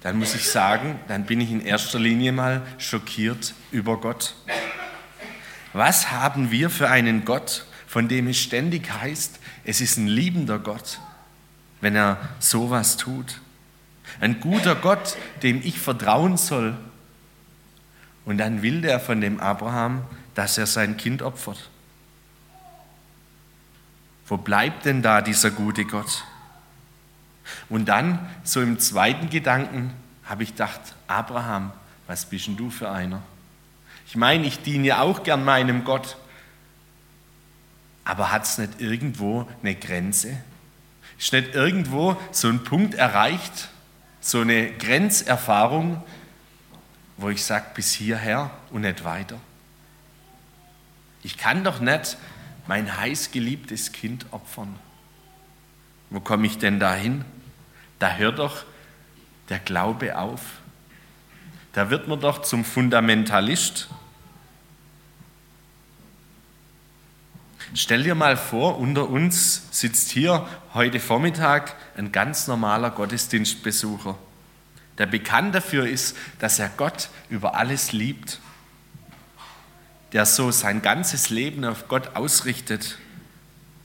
dann 0.01 0.17
muss 0.17 0.35
ich 0.35 0.47
sagen, 0.47 0.99
dann 1.07 1.25
bin 1.25 1.41
ich 1.41 1.51
in 1.51 1.61
erster 1.61 1.99
Linie 1.99 2.31
mal 2.31 2.61
schockiert 2.77 3.53
über 3.71 3.99
Gott. 3.99 4.35
Was 5.73 6.11
haben 6.11 6.51
wir 6.51 6.69
für 6.69 6.89
einen 6.89 7.25
Gott, 7.25 7.65
von 7.85 8.07
dem 8.07 8.27
es 8.27 8.37
ständig 8.37 8.91
heißt, 8.91 9.39
es 9.65 9.81
ist 9.81 9.97
ein 9.97 10.07
liebender 10.07 10.59
Gott, 10.59 10.99
wenn 11.81 11.95
er 11.95 12.17
sowas 12.39 12.97
tut? 12.97 13.41
Ein 14.19 14.39
guter 14.39 14.75
Gott, 14.75 15.17
dem 15.43 15.61
ich 15.63 15.79
vertrauen 15.79 16.37
soll. 16.37 16.77
Und 18.29 18.37
dann 18.37 18.61
will 18.61 18.81
der 18.81 18.99
von 18.99 19.21
dem 19.21 19.39
Abraham, 19.39 20.03
dass 20.35 20.59
er 20.59 20.67
sein 20.67 20.97
Kind 20.97 21.23
opfert. 21.23 21.67
Wo 24.27 24.37
bleibt 24.37 24.85
denn 24.85 25.01
da 25.01 25.23
dieser 25.23 25.49
gute 25.49 25.83
Gott? 25.83 26.23
Und 27.69 27.87
dann, 27.87 28.29
so 28.43 28.61
im 28.61 28.77
zweiten 28.77 29.31
Gedanken, 29.31 29.95
habe 30.25 30.43
ich 30.43 30.51
gedacht, 30.51 30.79
Abraham, 31.07 31.71
was 32.05 32.25
bist 32.25 32.45
denn 32.45 32.55
du 32.55 32.69
für 32.69 32.91
einer? 32.91 33.23
Ich 34.05 34.15
meine, 34.15 34.45
ich 34.45 34.61
diene 34.61 34.85
ja 34.85 35.01
auch 35.01 35.23
gern 35.23 35.43
meinem 35.43 35.83
Gott. 35.83 36.15
Aber 38.05 38.31
hat 38.31 38.43
es 38.43 38.59
nicht 38.59 38.79
irgendwo 38.79 39.49
eine 39.63 39.73
Grenze? 39.73 40.37
Ist 41.17 41.33
nicht 41.33 41.55
irgendwo 41.55 42.15
so 42.31 42.47
ein 42.47 42.63
Punkt 42.63 42.93
erreicht, 42.93 43.69
so 44.21 44.41
eine 44.41 44.71
Grenzerfahrung, 44.73 46.03
wo 47.19 47.29
ich 47.29 47.43
sage, 47.43 47.65
bis 47.75 47.91
hierher 47.91 48.49
und 48.71 48.81
nicht 48.81 49.03
weiter? 49.03 49.39
Ich 51.21 51.37
kann 51.37 51.63
doch 51.63 51.79
nicht 51.79 52.17
mein 52.67 52.97
heißgeliebtes 52.97 53.91
Kind 53.91 54.25
opfern. 54.31 54.79
Wo 56.09 56.21
komme 56.21 56.47
ich 56.47 56.57
denn 56.57 56.79
da 56.79 56.95
hin? 56.95 57.25
Da 57.99 58.15
hört 58.15 58.39
doch 58.39 58.63
der 59.49 59.59
Glaube 59.59 60.17
auf. 60.17 60.41
Da 61.73 61.89
wird 61.89 62.07
man 62.07 62.19
doch 62.19 62.41
zum 62.41 62.63
Fundamentalist. 62.63 63.89
Stell 67.75 68.03
dir 68.03 68.15
mal 68.15 68.37
vor, 68.37 68.79
unter 68.79 69.09
uns 69.09 69.67
sitzt 69.71 70.09
hier 70.09 70.47
heute 70.73 70.99
Vormittag 70.99 71.75
ein 71.97 72.11
ganz 72.11 72.47
normaler 72.47 72.89
Gottesdienstbesucher, 72.89 74.17
der 74.99 75.07
bekannt 75.07 75.55
dafür 75.55 75.87
ist, 75.87 76.15
dass 76.37 76.59
er 76.59 76.69
Gott 76.77 77.09
über 77.29 77.55
alles 77.55 77.91
liebt 77.91 78.39
der 80.13 80.25
so 80.25 80.51
sein 80.51 80.81
ganzes 80.81 81.29
Leben 81.29 81.65
auf 81.65 81.87
Gott 81.87 82.15
ausrichtet, 82.15 82.97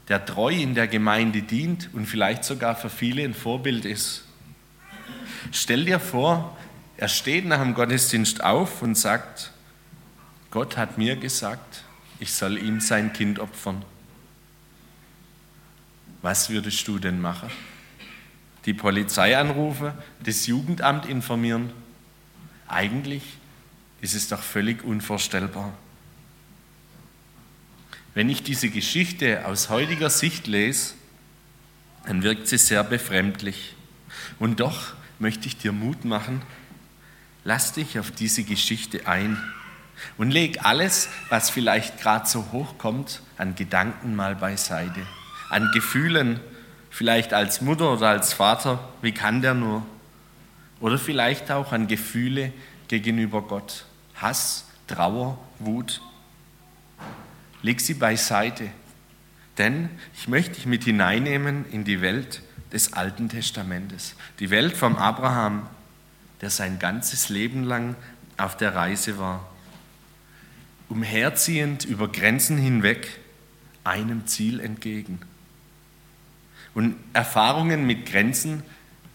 der 0.09 0.25
treu 0.25 0.53
in 0.53 0.75
der 0.75 0.89
Gemeinde 0.89 1.43
dient 1.43 1.91
und 1.93 2.07
vielleicht 2.07 2.45
sogar 2.45 2.77
für 2.77 2.91
viele 2.91 3.23
ein 3.23 3.35
Vorbild 3.35 3.85
ist. 3.85 4.25
Stell 5.53 5.85
dir 5.85 6.01
vor, 6.01 6.57
er 6.97 7.09
steht 7.09 7.47
nach 7.47 7.61
dem 7.61 7.75
Gottesdienst 7.75 8.43
auf 8.43 8.83
und 8.83 8.95
sagt, 8.95 9.53
Gott 10.51 10.77
hat 10.77 10.99
mir 10.99 11.17
gesagt, 11.17 11.85
ich 12.21 12.33
soll 12.33 12.59
ihm 12.59 12.81
sein 12.81 13.13
Kind 13.13 13.39
opfern. 13.39 13.85
Was 16.23 16.49
würdest 16.49 16.87
du 16.89 16.99
denn 16.99 17.21
machen? 17.21 17.51
Die 18.65 18.75
Polizei 18.75 19.37
anrufen, 19.37 19.93
das 20.23 20.47
Jugendamt 20.47 21.07
informieren? 21.07 21.71
Eigentlich 22.67 23.23
ist 24.01 24.15
es 24.15 24.29
doch 24.29 24.43
völlig 24.43 24.85
unvorstellbar. 24.85 25.73
Wenn 28.15 28.31
ich 28.31 28.43
diese 28.43 28.71
Geschichte 28.71 29.45
aus 29.47 29.71
heutiger 29.71 30.09
Sicht 30.09 30.47
lese, 30.47 30.95
dann 32.07 32.23
wirkt 32.23 32.49
sie 32.49 32.59
sehr 32.59 32.85
befremdlich. 32.85 33.75
Und 34.39 34.61
doch 34.61 34.95
möchte 35.19 35.47
ich 35.47 35.57
dir 35.57 35.73
Mut 35.73 36.05
machen, 36.05 36.43
lass 37.45 37.73
dich 37.73 37.99
auf 37.99 38.11
diese 38.11 38.45
Geschichte 38.45 39.07
ein 39.07 39.37
und 40.17 40.31
leg 40.31 40.65
alles, 40.65 41.09
was 41.29 41.51
vielleicht 41.51 42.01
gerade 42.01 42.27
so 42.27 42.53
hochkommt, 42.53 43.21
an 43.37 43.55
Gedanken 43.55 44.15
mal 44.15 44.37
beiseite, 44.37 45.07
an 45.51 45.71
Gefühlen, 45.73 46.41
vielleicht 46.95 47.33
als 47.33 47.61
Mutter 47.61 47.93
oder 47.93 48.11
als 48.11 48.33
Vater, 48.33 48.89
wie 49.03 49.11
kann 49.11 49.43
der 49.43 49.53
nur? 49.53 49.85
Oder 50.79 50.97
vielleicht 50.97 51.51
auch 51.51 51.73
an 51.73 51.89
Gefühle 51.89 52.53
gegenüber 52.87 53.43
Gott, 53.43 53.85
Hass, 54.15 54.67
Trauer, 54.87 55.37
Wut. 55.59 56.01
Leg 57.63 57.81
sie 57.81 57.95
beiseite, 57.95 58.69
denn 59.59 59.89
ich 60.17 60.29
möchte 60.29 60.53
dich 60.53 60.67
mit 60.67 60.85
hineinnehmen 60.85 61.65
in 61.73 61.83
die 61.83 62.01
Welt 62.01 62.43
des 62.73 62.93
Alten 62.93 63.29
Testamentes, 63.29 64.15
die 64.39 64.51
Welt 64.51 64.77
vom 64.77 64.95
Abraham, 64.95 65.67
der 66.43 66.51
sein 66.51 66.79
ganzes 66.79 67.29
Leben 67.29 67.65
lang 67.65 67.97
auf 68.37 68.57
der 68.57 68.77
Reise 68.77 69.19
war, 69.19 69.49
umherziehend 70.89 71.85
über 71.85 72.07
Grenzen 72.07 72.57
hinweg, 72.57 73.19
einem 73.83 74.29
Ziel 74.29 74.61
entgegen. 74.61 75.19
Und 76.75 76.97
Erfahrungen 77.13 77.87
mit 77.87 78.07
Grenzen, 78.07 78.63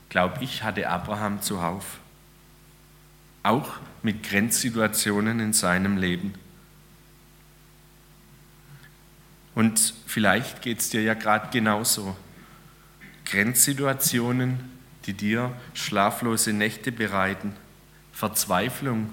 glaube 0.08 0.44
ich, 0.44 0.64
hatte 0.64 0.90
Abraham 0.90 1.42
zuhauf. 1.42 2.00
Auch 3.44 3.74
mit 4.02 4.24
Grenzsituationen 4.24 5.40
in 5.40 5.54
seinem 5.54 5.98
Leben. 5.98 6.34
Und 9.56 9.94
vielleicht 10.08 10.62
geht 10.62 10.80
es 10.80 10.90
dir 10.90 11.02
ja 11.02 11.16
gerade 11.16 11.50
genauso. 11.52 12.16
Grenzsituationen, 13.26 14.58
die 15.06 15.14
dir 15.14 15.54
schlaflose 15.74 16.54
Nächte 16.54 16.92
bereiten, 16.92 17.54
Verzweiflung, 18.14 19.10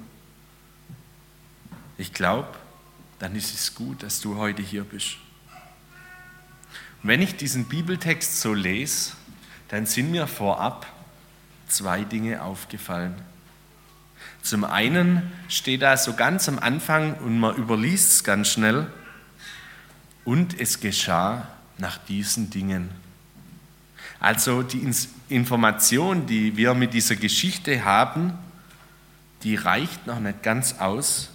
ich 1.98 2.12
glaube, 2.12 2.48
dann 3.18 3.34
ist 3.34 3.54
es 3.54 3.74
gut, 3.74 4.02
dass 4.02 4.20
du 4.20 4.36
heute 4.36 4.62
hier 4.62 4.84
bist. 4.84 5.16
Wenn 7.02 7.22
ich 7.22 7.36
diesen 7.36 7.66
Bibeltext 7.66 8.40
so 8.40 8.54
lese, 8.54 9.12
dann 9.68 9.86
sind 9.86 10.10
mir 10.10 10.26
vorab 10.26 10.86
zwei 11.68 12.04
Dinge 12.04 12.42
aufgefallen. 12.42 13.14
Zum 14.42 14.64
einen 14.64 15.30
steht 15.48 15.82
da 15.82 15.96
so 15.96 16.14
ganz 16.14 16.48
am 16.48 16.58
Anfang 16.58 17.14
und 17.14 17.38
man 17.38 17.56
überliest 17.56 18.12
es 18.12 18.24
ganz 18.24 18.48
schnell, 18.48 18.90
und 20.26 20.60
es 20.60 20.80
geschah 20.80 21.48
nach 21.78 21.96
diesen 21.98 22.50
Dingen. 22.50 22.90
Also 24.18 24.62
die 24.62 24.86
Information, 25.28 26.26
die 26.26 26.56
wir 26.56 26.74
mit 26.74 26.92
dieser 26.92 27.16
Geschichte 27.16 27.84
haben, 27.84 28.34
die 29.42 29.54
reicht 29.54 30.06
noch 30.06 30.20
nicht 30.20 30.42
ganz 30.42 30.80
aus, 30.80 31.30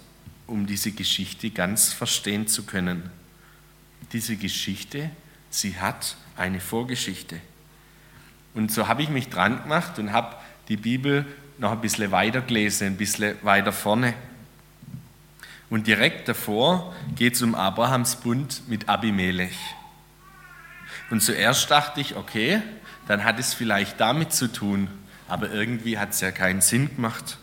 um 0.46 0.66
diese 0.66 0.92
Geschichte 0.92 1.50
ganz 1.50 1.92
verstehen 1.92 2.46
zu 2.46 2.64
können. 2.64 3.10
Diese 4.12 4.36
Geschichte, 4.36 5.10
sie 5.54 5.78
hat 5.78 6.16
eine 6.36 6.60
Vorgeschichte. 6.60 7.40
Und 8.54 8.72
so 8.72 8.88
habe 8.88 9.02
ich 9.02 9.08
mich 9.08 9.28
dran 9.28 9.62
gemacht 9.62 9.98
und 9.98 10.12
habe 10.12 10.36
die 10.68 10.76
Bibel 10.76 11.26
noch 11.58 11.72
ein 11.72 11.80
bisschen 11.80 12.10
weiter 12.10 12.40
gelesen, 12.40 12.88
ein 12.88 12.96
bisschen 12.96 13.36
weiter 13.42 13.72
vorne. 13.72 14.14
Und 15.70 15.86
direkt 15.86 16.28
davor 16.28 16.94
geht 17.14 17.34
es 17.34 17.42
um 17.42 17.54
Abrahams 17.54 18.16
Bund 18.16 18.68
mit 18.68 18.88
Abimelech. 18.88 19.56
Und 21.10 21.22
zuerst 21.22 21.70
dachte 21.70 22.00
ich, 22.00 22.16
okay, 22.16 22.60
dann 23.08 23.24
hat 23.24 23.38
es 23.38 23.54
vielleicht 23.54 24.00
damit 24.00 24.32
zu 24.32 24.52
tun, 24.52 24.88
aber 25.28 25.50
irgendwie 25.50 25.98
hat 25.98 26.10
es 26.10 26.20
ja 26.20 26.30
keinen 26.30 26.60
Sinn 26.60 26.94
gemacht. 26.94 27.38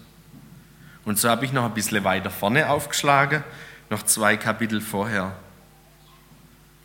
Und 1.05 1.17
so 1.17 1.29
habe 1.29 1.45
ich 1.45 1.53
noch 1.53 1.65
ein 1.65 1.73
bisschen 1.73 2.03
weiter 2.03 2.29
vorne 2.29 2.69
aufgeschlagen, 2.69 3.43
noch 3.89 4.03
zwei 4.03 4.37
Kapitel 4.37 4.81
vorher. 4.81 5.35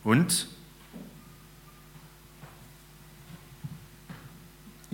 Und 0.03 0.47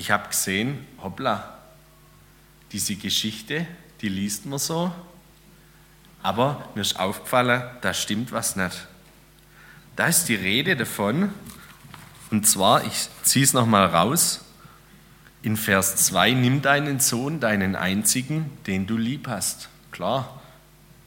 ich 0.00 0.10
habe 0.10 0.28
gesehen, 0.28 0.86
hoppla, 1.02 1.58
diese 2.72 2.96
Geschichte, 2.96 3.66
die 4.00 4.08
liest 4.08 4.46
man 4.46 4.58
so, 4.58 4.90
aber 6.22 6.66
mir 6.74 6.80
ist 6.80 6.98
aufgefallen, 6.98 7.62
da 7.82 7.92
stimmt 7.92 8.32
was 8.32 8.56
nicht. 8.56 8.86
Da 9.96 10.06
ist 10.06 10.24
die 10.24 10.36
Rede 10.36 10.74
davon, 10.74 11.28
und 12.30 12.46
zwar, 12.46 12.82
ich 12.86 13.08
ziehe 13.24 13.44
es 13.44 13.52
nochmal 13.52 13.84
raus, 13.84 14.42
in 15.42 15.58
Vers 15.58 15.96
2, 15.96 16.32
nimm 16.32 16.62
deinen 16.62 16.98
Sohn, 16.98 17.38
deinen 17.38 17.76
einzigen, 17.76 18.50
den 18.66 18.86
du 18.86 18.96
lieb 18.96 19.28
hast. 19.28 19.68
Klar, 19.90 20.40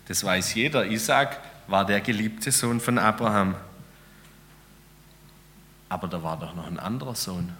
das 0.07 0.23
weiß 0.23 0.53
jeder. 0.53 0.85
Isaac 0.85 1.39
war 1.65 1.83
der 1.83 2.01
geliebte 2.01 2.51
Sohn 2.51 2.79
von 2.79 2.99
Abraham. 2.99 3.55
Aber 5.89 6.07
da 6.07 6.21
war 6.21 6.37
doch 6.37 6.53
noch 6.53 6.67
ein 6.67 6.77
anderer 6.77 7.15
Sohn. 7.15 7.53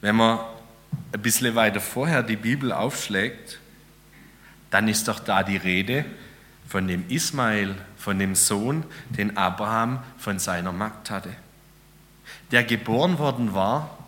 Wenn 0.00 0.16
man 0.16 0.38
ein 1.12 1.22
bisschen 1.22 1.54
weiter 1.54 1.80
vorher 1.80 2.22
die 2.22 2.36
Bibel 2.36 2.72
aufschlägt, 2.72 3.58
dann 4.70 4.88
ist 4.88 5.08
doch 5.08 5.20
da 5.20 5.42
die 5.42 5.56
Rede 5.56 6.04
von 6.68 6.86
dem 6.86 7.08
Ismael, 7.08 7.74
von 7.96 8.18
dem 8.18 8.34
Sohn, 8.34 8.84
den 9.10 9.36
Abraham 9.36 10.02
von 10.18 10.38
seiner 10.38 10.72
Magd 10.72 11.10
hatte 11.10 11.30
der 12.50 12.64
geboren 12.64 13.18
worden 13.18 13.54
war, 13.54 13.98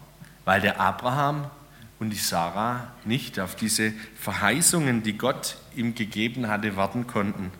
weil 0.44 0.60
der 0.60 0.80
Abraham 0.80 1.50
und 1.98 2.10
die 2.10 2.16
Sarah 2.16 2.86
nicht 3.04 3.38
auf 3.38 3.54
diese 3.54 3.92
Verheißungen, 4.18 5.02
die 5.02 5.18
Gott 5.18 5.56
ihm 5.76 5.94
gegeben 5.94 6.48
hatte, 6.48 6.76
warten 6.76 7.06
konnten. 7.06 7.52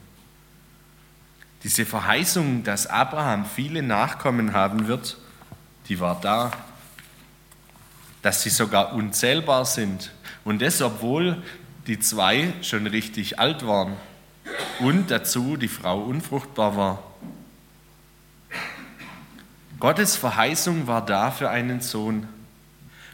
Diese 1.62 1.85
Verheißung, 1.85 2.64
dass 2.64 2.87
Abraham 2.87 3.44
viele 3.44 3.83
Nachkommen 3.83 4.55
haben 4.55 4.87
wird, 4.87 5.18
die 5.88 6.00
war 6.00 6.18
da. 6.20 6.52
Dass 8.22 8.42
sie 8.42 8.50
sogar 8.50 8.92
unzählbar 8.92 9.64
sind. 9.64 10.12
Und 10.44 10.62
das, 10.62 10.83
obwohl 10.83 11.42
die 11.87 11.98
zwei 11.98 12.52
schon 12.62 12.87
richtig 12.87 13.38
alt 13.38 13.66
waren 13.66 13.96
und 14.80 15.11
dazu 15.11 15.56
die 15.56 15.68
Frau 15.68 16.00
unfruchtbar 16.00 16.76
war. 16.76 17.02
Gottes 19.78 20.16
Verheißung 20.16 20.87
war 20.87 21.04
da 21.04 21.30
für 21.30 21.48
einen 21.48 21.80
Sohn. 21.80 22.28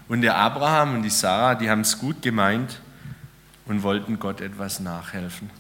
Und 0.08 0.22
der 0.22 0.36
Abraham 0.36 0.96
und 0.96 1.02
die 1.02 1.10
Sarah, 1.10 1.54
die 1.54 1.70
haben 1.70 1.80
es 1.80 1.98
gut 1.98 2.22
gemeint 2.22 2.80
und 3.66 3.82
wollten 3.82 4.18
Gott 4.18 4.40
etwas 4.40 4.80
nachhelfen. 4.80 5.50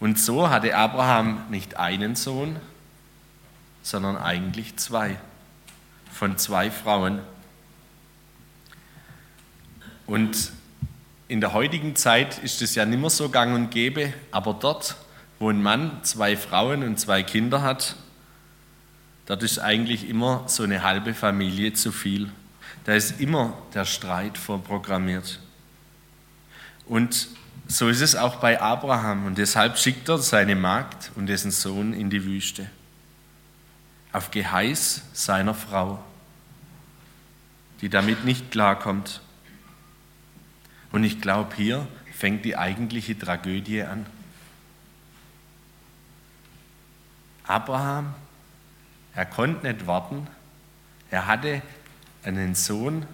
Und 0.00 0.18
so 0.18 0.50
hatte 0.50 0.76
Abraham 0.76 1.42
nicht 1.50 1.76
einen 1.76 2.14
Sohn, 2.16 2.56
sondern 3.82 4.16
eigentlich 4.16 4.76
zwei, 4.76 5.16
von 6.12 6.36
zwei 6.36 6.70
Frauen. 6.70 7.20
Und 10.06 10.52
in 11.28 11.40
der 11.40 11.52
heutigen 11.52 11.96
Zeit 11.96 12.38
ist 12.38 12.62
es 12.62 12.74
ja 12.74 12.84
nicht 12.84 13.00
mehr 13.00 13.10
so 13.10 13.28
gang 13.28 13.54
und 13.54 13.70
gäbe, 13.70 14.12
aber 14.30 14.54
dort, 14.54 14.96
wo 15.38 15.50
ein 15.50 15.62
Mann 15.62 16.00
zwei 16.02 16.36
Frauen 16.36 16.82
und 16.82 17.00
zwei 17.00 17.22
Kinder 17.22 17.62
hat, 17.62 17.96
Dort 19.26 19.42
ist 19.42 19.58
eigentlich 19.58 20.08
immer 20.08 20.44
so 20.46 20.64
eine 20.64 20.82
halbe 20.82 21.14
Familie 21.14 21.72
zu 21.72 21.92
viel. 21.92 22.30
Da 22.84 22.94
ist 22.94 23.20
immer 23.20 23.56
der 23.72 23.86
Streit 23.86 24.36
vorprogrammiert. 24.36 25.40
Und 26.86 27.28
so 27.66 27.88
ist 27.88 28.02
es 28.02 28.14
auch 28.14 28.36
bei 28.36 28.60
Abraham. 28.60 29.24
Und 29.24 29.38
deshalb 29.38 29.78
schickt 29.78 30.08
er 30.10 30.18
seine 30.18 30.54
Magd 30.54 31.10
und 31.14 31.26
dessen 31.26 31.50
Sohn 31.50 31.94
in 31.94 32.10
die 32.10 32.24
Wüste. 32.24 32.68
Auf 34.12 34.30
Geheiß 34.30 35.02
seiner 35.14 35.54
Frau, 35.54 36.04
die 37.80 37.88
damit 37.88 38.26
nicht 38.26 38.50
klarkommt. 38.50 39.22
Und 40.94 41.02
ich 41.02 41.20
glaube, 41.20 41.56
hier 41.56 41.88
fängt 42.12 42.44
die 42.44 42.56
eigentliche 42.56 43.18
Tragödie 43.18 43.82
an. 43.82 44.06
Abraham 47.42 48.14
er 49.16 49.26
konnte 49.26 49.66
nicht 49.66 49.88
warten. 49.88 50.28
Er 51.10 51.26
hatte 51.26 51.62
einen 52.22 52.54
Sohn. 52.54 53.06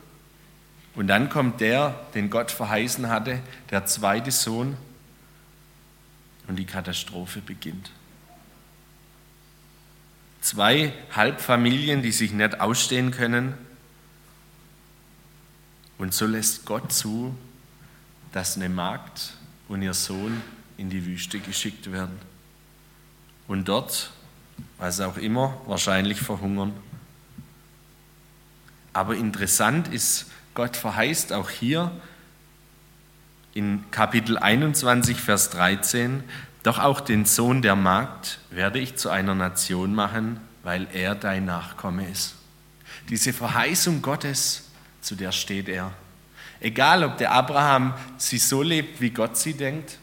Und 0.94 1.06
dann 1.06 1.30
kommt 1.30 1.62
der, 1.62 1.98
den 2.14 2.28
Gott 2.28 2.50
verheißen 2.50 3.08
hatte, 3.08 3.40
der 3.70 3.86
zweite 3.86 4.30
Sohn. 4.30 4.76
Und 6.48 6.56
die 6.56 6.66
Katastrophe 6.66 7.40
beginnt. 7.40 7.92
Zwei 10.42 10.92
Halbfamilien, 11.16 12.02
die 12.02 12.12
sich 12.12 12.32
nicht 12.32 12.60
ausstehen 12.60 13.10
können. 13.10 13.54
Und 15.96 16.12
so 16.12 16.26
lässt 16.26 16.66
Gott 16.66 16.92
zu, 16.92 17.34
dass 18.32 18.56
eine 18.56 18.68
Magd 18.68 19.32
und 19.68 19.82
ihr 19.82 19.94
Sohn 19.94 20.42
in 20.76 20.90
die 20.90 21.04
Wüste 21.04 21.40
geschickt 21.40 21.92
werden. 21.92 22.18
Und 23.46 23.68
dort 23.68 24.12
was 24.78 25.00
auch 25.00 25.16
immer, 25.16 25.60
wahrscheinlich 25.66 26.20
verhungern. 26.20 26.72
Aber 28.92 29.14
interessant 29.14 29.88
ist, 29.88 30.26
Gott 30.54 30.76
verheißt 30.76 31.32
auch 31.32 31.50
hier 31.50 31.92
in 33.52 33.84
Kapitel 33.90 34.38
21, 34.38 35.20
Vers 35.20 35.50
13, 35.50 36.24
doch 36.62 36.78
auch 36.78 37.00
den 37.00 37.24
Sohn 37.24 37.62
der 37.62 37.76
Magd 37.76 38.40
werde 38.50 38.78
ich 38.78 38.96
zu 38.96 39.10
einer 39.10 39.34
Nation 39.34 39.94
machen, 39.94 40.40
weil 40.62 40.88
er 40.92 41.14
dein 41.14 41.44
Nachkomme 41.44 42.08
ist. 42.08 42.34
Diese 43.08 43.32
Verheißung 43.32 44.02
Gottes, 44.02 44.64
zu 45.00 45.14
der 45.14 45.32
steht 45.32 45.68
er. 45.68 45.92
Egal, 46.60 47.04
ob 47.04 47.16
der 47.16 47.32
Abraham 47.32 47.94
sie 48.18 48.38
so 48.38 48.62
lebt, 48.62 49.00
wie 49.00 49.10
Gott 49.10 49.36
sie 49.36 49.54
denkt, 49.54 49.98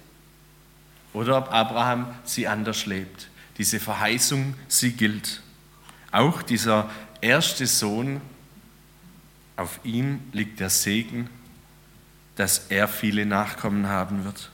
oder 1.13 1.37
ob 1.37 1.51
Abraham 1.51 2.07
sie 2.23 2.47
anders 2.47 2.85
lebt. 2.85 3.29
Diese 3.57 3.79
Verheißung, 3.79 4.55
sie 4.67 4.91
gilt. 4.93 5.41
Auch 6.11 6.41
dieser 6.41 6.89
erste 7.21 7.65
Sohn, 7.67 8.21
auf 9.55 9.79
ihm 9.83 10.21
liegt 10.31 10.59
der 10.59 10.69
Segen, 10.69 11.29
dass 12.35 12.67
er 12.69 12.87
viele 12.87 13.25
Nachkommen 13.25 13.87
haben 13.87 14.23
wird. 14.23 14.51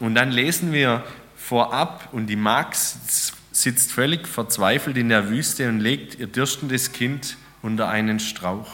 Und 0.00 0.14
dann 0.14 0.30
lesen 0.30 0.72
wir 0.72 1.04
vorab, 1.34 2.08
und 2.12 2.28
die 2.28 2.36
Magd 2.36 2.76
sitzt 2.76 3.92
völlig 3.92 4.28
verzweifelt 4.28 4.96
in 4.96 5.08
der 5.08 5.28
Wüste 5.28 5.68
und 5.68 5.80
legt 5.80 6.16
ihr 6.16 6.26
dürstendes 6.26 6.92
Kind 6.92 7.36
unter 7.62 7.88
einen 7.88 8.20
Strauch. 8.20 8.70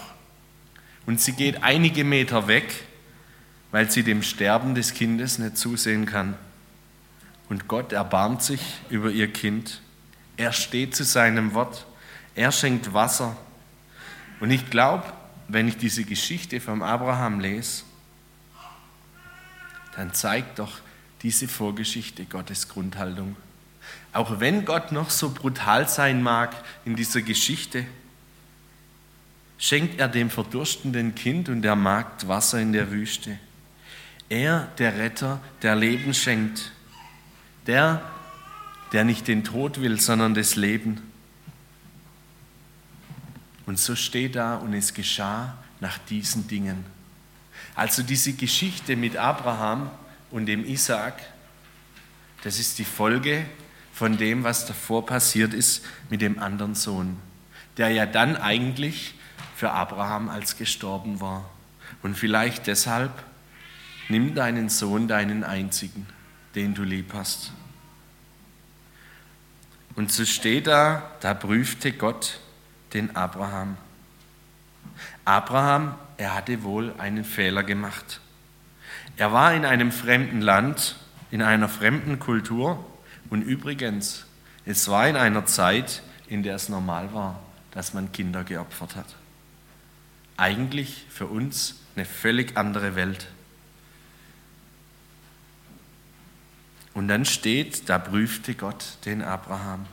Und 1.06 1.20
sie 1.20 1.32
geht 1.32 1.62
einige 1.62 2.04
Meter 2.04 2.46
weg, 2.46 2.84
weil 3.70 3.90
sie 3.90 4.02
dem 4.02 4.22
Sterben 4.22 4.74
des 4.74 4.94
Kindes 4.94 5.38
nicht 5.38 5.56
zusehen 5.56 6.06
kann. 6.06 6.36
Und 7.48 7.68
Gott 7.68 7.92
erbarmt 7.92 8.42
sich 8.42 8.60
über 8.88 9.10
ihr 9.10 9.32
Kind. 9.32 9.80
Er 10.36 10.52
steht 10.52 10.94
zu 10.94 11.04
seinem 11.04 11.54
Wort. 11.54 11.86
Er 12.34 12.52
schenkt 12.52 12.94
Wasser. 12.94 13.36
Und 14.40 14.50
ich 14.50 14.70
glaube, 14.70 15.04
wenn 15.48 15.68
ich 15.68 15.76
diese 15.76 16.04
Geschichte 16.04 16.60
vom 16.60 16.82
Abraham 16.82 17.40
lese, 17.40 17.82
dann 19.96 20.14
zeigt 20.14 20.58
doch 20.58 20.78
diese 21.22 21.48
Vorgeschichte 21.48 22.24
Gottes 22.24 22.68
Grundhaltung. 22.68 23.36
Auch 24.12 24.40
wenn 24.40 24.64
Gott 24.64 24.92
noch 24.92 25.10
so 25.10 25.30
brutal 25.30 25.88
sein 25.88 26.22
mag 26.22 26.54
in 26.84 26.96
dieser 26.96 27.22
Geschichte, 27.22 27.84
schenkt 29.62 30.00
er 30.00 30.08
dem 30.08 30.28
verdurstenden 30.28 31.14
Kind 31.14 31.48
und 31.48 31.62
der 31.62 31.76
Magd 31.76 32.26
Wasser 32.26 32.60
in 32.60 32.72
der 32.72 32.90
Wüste. 32.90 33.38
Er, 34.28 34.66
der 34.78 34.98
Retter, 34.98 35.40
der 35.62 35.76
Leben 35.76 36.14
schenkt, 36.14 36.72
der, 37.68 38.02
der 38.90 39.04
nicht 39.04 39.28
den 39.28 39.44
Tod 39.44 39.80
will, 39.80 40.00
sondern 40.00 40.34
das 40.34 40.56
Leben. 40.56 41.00
Und 43.64 43.78
so 43.78 43.94
steht 43.94 44.34
da, 44.34 44.56
und 44.56 44.74
es 44.74 44.94
geschah 44.94 45.56
nach 45.78 45.96
diesen 45.96 46.48
Dingen. 46.48 46.84
Also 47.76 48.02
diese 48.02 48.32
Geschichte 48.32 48.96
mit 48.96 49.16
Abraham 49.16 49.92
und 50.32 50.46
dem 50.46 50.64
Isaak, 50.64 51.22
das 52.42 52.58
ist 52.58 52.80
die 52.80 52.84
Folge 52.84 53.46
von 53.92 54.16
dem, 54.16 54.42
was 54.42 54.66
davor 54.66 55.06
passiert 55.06 55.54
ist 55.54 55.84
mit 56.10 56.20
dem 56.20 56.40
anderen 56.40 56.74
Sohn, 56.74 57.16
der 57.76 57.90
ja 57.90 58.06
dann 58.06 58.36
eigentlich 58.36 59.14
für 59.62 59.70
Abraham 59.70 60.28
als 60.28 60.56
gestorben 60.56 61.20
war. 61.20 61.48
Und 62.02 62.16
vielleicht 62.16 62.66
deshalb, 62.66 63.12
nimm 64.08 64.34
deinen 64.34 64.68
Sohn, 64.68 65.06
deinen 65.06 65.44
einzigen, 65.44 66.08
den 66.56 66.74
du 66.74 66.82
lieb 66.82 67.12
hast. 67.14 67.52
Und 69.94 70.10
so 70.10 70.24
steht 70.24 70.66
da, 70.66 71.12
da 71.20 71.32
prüfte 71.32 71.92
Gott 71.92 72.40
den 72.92 73.14
Abraham. 73.14 73.76
Abraham, 75.24 75.94
er 76.16 76.34
hatte 76.34 76.64
wohl 76.64 76.92
einen 76.98 77.22
Fehler 77.22 77.62
gemacht. 77.62 78.20
Er 79.16 79.32
war 79.32 79.54
in 79.54 79.64
einem 79.64 79.92
fremden 79.92 80.40
Land, 80.40 80.96
in 81.30 81.40
einer 81.40 81.68
fremden 81.68 82.18
Kultur 82.18 82.84
und 83.30 83.42
übrigens, 83.42 84.26
es 84.66 84.88
war 84.88 85.06
in 85.06 85.14
einer 85.14 85.46
Zeit, 85.46 86.02
in 86.26 86.42
der 86.42 86.56
es 86.56 86.68
normal 86.68 87.14
war, 87.14 87.38
dass 87.70 87.94
man 87.94 88.10
Kinder 88.10 88.42
geopfert 88.42 88.96
hat. 88.96 89.21
Eigentlich 90.42 91.06
für 91.08 91.26
uns 91.26 91.76
eine 91.94 92.04
völlig 92.04 92.56
andere 92.56 92.96
Welt. 92.96 93.28
Und 96.94 97.06
dann 97.06 97.24
steht, 97.24 97.88
da 97.88 98.00
prüfte 98.00 98.56
Gott 98.56 98.84
den 99.04 99.22
Abraham. 99.22 99.86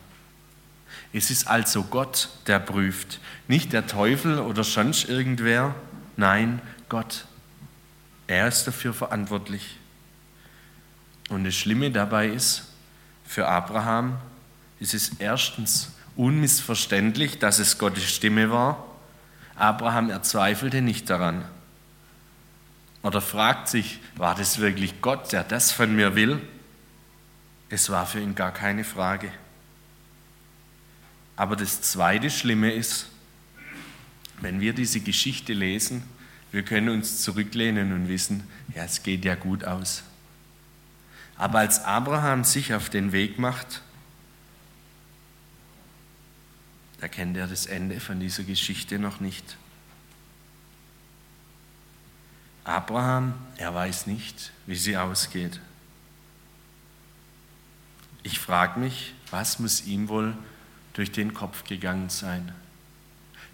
Es 1.14 1.30
ist 1.30 1.48
also 1.48 1.84
Gott, 1.84 2.30
der 2.48 2.58
prüft, 2.58 3.20
nicht 3.48 3.74
der 3.74 3.86
Teufel 3.86 4.40
oder 4.40 4.64
sonst 4.64 5.08
irgendwer, 5.08 5.76
nein, 6.18 6.60
Gott. 6.90 7.26
Er 8.26 8.48
ist 8.48 8.64
dafür 8.64 8.96
verantwortlich. 8.96 9.78
Und 11.30 11.44
das 11.44 11.54
Schlimme 11.54 11.92
dabei 11.92 12.28
ist, 12.28 12.64
für 13.24 13.48
Abraham 13.48 14.18
ist 14.80 14.96
es 14.96 15.12
erstens 15.20 15.92
unmissverständlich, 16.16 17.38
dass 17.38 17.60
es 17.60 17.78
Gottes 17.78 18.10
Stimme 18.10 18.50
war. 18.50 18.89
Abraham 19.60 20.10
erzweifelte 20.10 20.82
nicht 20.82 21.10
daran. 21.10 21.46
Oder 23.02 23.22
fragt 23.22 23.68
sich, 23.68 24.00
war 24.16 24.36
das 24.36 24.60
wirklich 24.60 25.02
Gott, 25.02 25.32
der 25.32 25.44
das 25.44 25.72
von 25.72 25.96
mir 25.96 26.16
will? 26.16 26.42
Es 27.70 27.90
war 27.90 28.06
für 28.06 28.20
ihn 28.20 28.36
gar 28.36 28.54
keine 28.54 28.84
Frage. 28.84 29.32
Aber 31.36 31.56
das 31.56 31.82
zweite 31.82 32.30
Schlimme 32.30 32.74
ist, 32.74 33.08
wenn 34.42 34.60
wir 34.60 34.74
diese 34.74 35.00
Geschichte 35.00 35.54
lesen, 35.54 36.04
wir 36.52 36.64
können 36.64 36.90
uns 36.90 37.22
zurücklehnen 37.22 37.94
und 37.94 38.08
wissen, 38.08 38.48
ja, 38.76 38.84
es 38.84 39.04
geht 39.04 39.24
ja 39.24 39.36
gut 39.36 39.64
aus. 39.64 40.04
Aber 41.38 41.60
als 41.60 41.86
Abraham 41.86 42.44
sich 42.44 42.74
auf 42.74 42.90
den 42.90 43.12
Weg 43.12 43.40
macht, 43.40 43.82
da 47.00 47.08
kennt 47.08 47.38
er 47.38 47.48
das 47.48 47.66
Ende 47.66 48.00
von 48.00 48.20
dieser 48.20 48.44
Geschichte 48.44 49.00
noch 49.00 49.20
nicht. 49.20 49.58
Abraham, 52.66 53.34
er 53.58 53.74
weiß 53.74 54.08
nicht, 54.08 54.52
wie 54.68 54.76
sie 54.76 54.98
ausgeht. 54.98 55.60
Ich 58.22 58.40
frage 58.40 58.80
mich, 58.80 59.14
was 59.32 59.60
muss 59.60 59.86
ihm 59.86 60.10
wohl 60.10 60.36
durch 60.94 61.12
den 61.12 61.34
Kopf 61.34 61.64
gegangen 61.64 62.10
sein. 62.10 62.54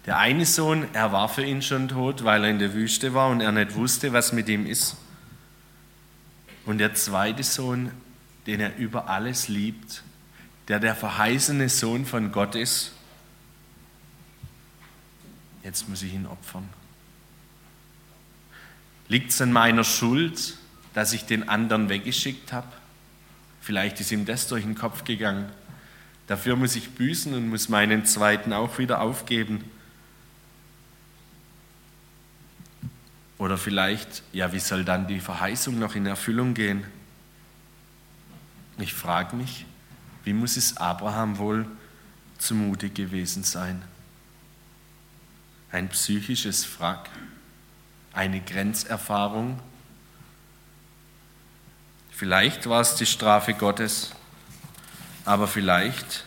Der 0.06 0.18
eine 0.18 0.44
Sohn, 0.44 0.86
er 0.92 1.12
war 1.12 1.28
für 1.28 1.44
ihn 1.44 1.62
schon 1.62 1.88
tot, 1.88 2.24
weil 2.24 2.44
er 2.44 2.50
in 2.50 2.58
der 2.58 2.74
Wüste 2.74 3.14
war 3.14 3.28
und 3.30 3.40
er 3.40 3.52
nicht 3.52 3.74
wusste, 3.74 4.12
was 4.12 4.32
mit 4.32 4.48
ihm 4.48 4.66
ist. 4.66 4.96
Und 6.64 6.78
der 6.78 6.94
zweite 6.94 7.42
Sohn, 7.42 7.92
den 8.46 8.60
er 8.60 8.76
über 8.76 9.08
alles 9.08 9.48
liebt, 9.48 10.02
der 10.68 10.80
der 10.80 10.96
verheißene 10.96 11.68
Sohn 11.68 12.04
von 12.06 12.32
Gott 12.32 12.54
ist, 12.54 12.92
jetzt 15.66 15.88
muss 15.88 16.02
ich 16.02 16.14
ihn 16.14 16.26
opfern. 16.26 16.68
Liegt 19.08 19.32
es 19.32 19.40
an 19.42 19.52
meiner 19.52 19.82
Schuld, 19.82 20.56
dass 20.94 21.12
ich 21.12 21.24
den 21.24 21.48
anderen 21.48 21.88
weggeschickt 21.88 22.52
habe? 22.52 22.68
Vielleicht 23.60 23.98
ist 23.98 24.12
ihm 24.12 24.24
das 24.26 24.46
durch 24.46 24.62
den 24.62 24.76
Kopf 24.76 25.02
gegangen. 25.02 25.50
Dafür 26.28 26.54
muss 26.54 26.76
ich 26.76 26.90
büßen 26.90 27.34
und 27.34 27.48
muss 27.48 27.68
meinen 27.68 28.06
zweiten 28.06 28.52
auch 28.52 28.78
wieder 28.78 29.00
aufgeben. 29.00 29.64
Oder 33.38 33.58
vielleicht, 33.58 34.22
ja, 34.32 34.52
wie 34.52 34.60
soll 34.60 34.84
dann 34.84 35.08
die 35.08 35.20
Verheißung 35.20 35.80
noch 35.80 35.96
in 35.96 36.06
Erfüllung 36.06 36.54
gehen? 36.54 36.84
Ich 38.78 38.94
frage 38.94 39.34
mich, 39.34 39.66
wie 40.22 40.32
muss 40.32 40.56
es 40.56 40.76
Abraham 40.76 41.38
wohl 41.38 41.66
zumute 42.38 42.88
gewesen 42.88 43.42
sein? 43.42 43.82
Ein 45.72 45.88
psychisches 45.88 46.64
Frack, 46.64 47.10
eine 48.12 48.40
Grenzerfahrung. 48.40 49.60
Vielleicht 52.10 52.68
war 52.68 52.80
es 52.80 52.94
die 52.94 53.06
Strafe 53.06 53.54
Gottes 53.54 54.12
aber 55.26 55.48
vielleicht 55.48 56.24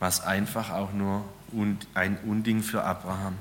war 0.00 0.08
es 0.08 0.20
einfach 0.20 0.70
auch 0.70 0.92
nur 0.92 1.24
ein 1.94 2.18
Unding 2.24 2.62
für 2.62 2.82
Abraham. 2.82 3.38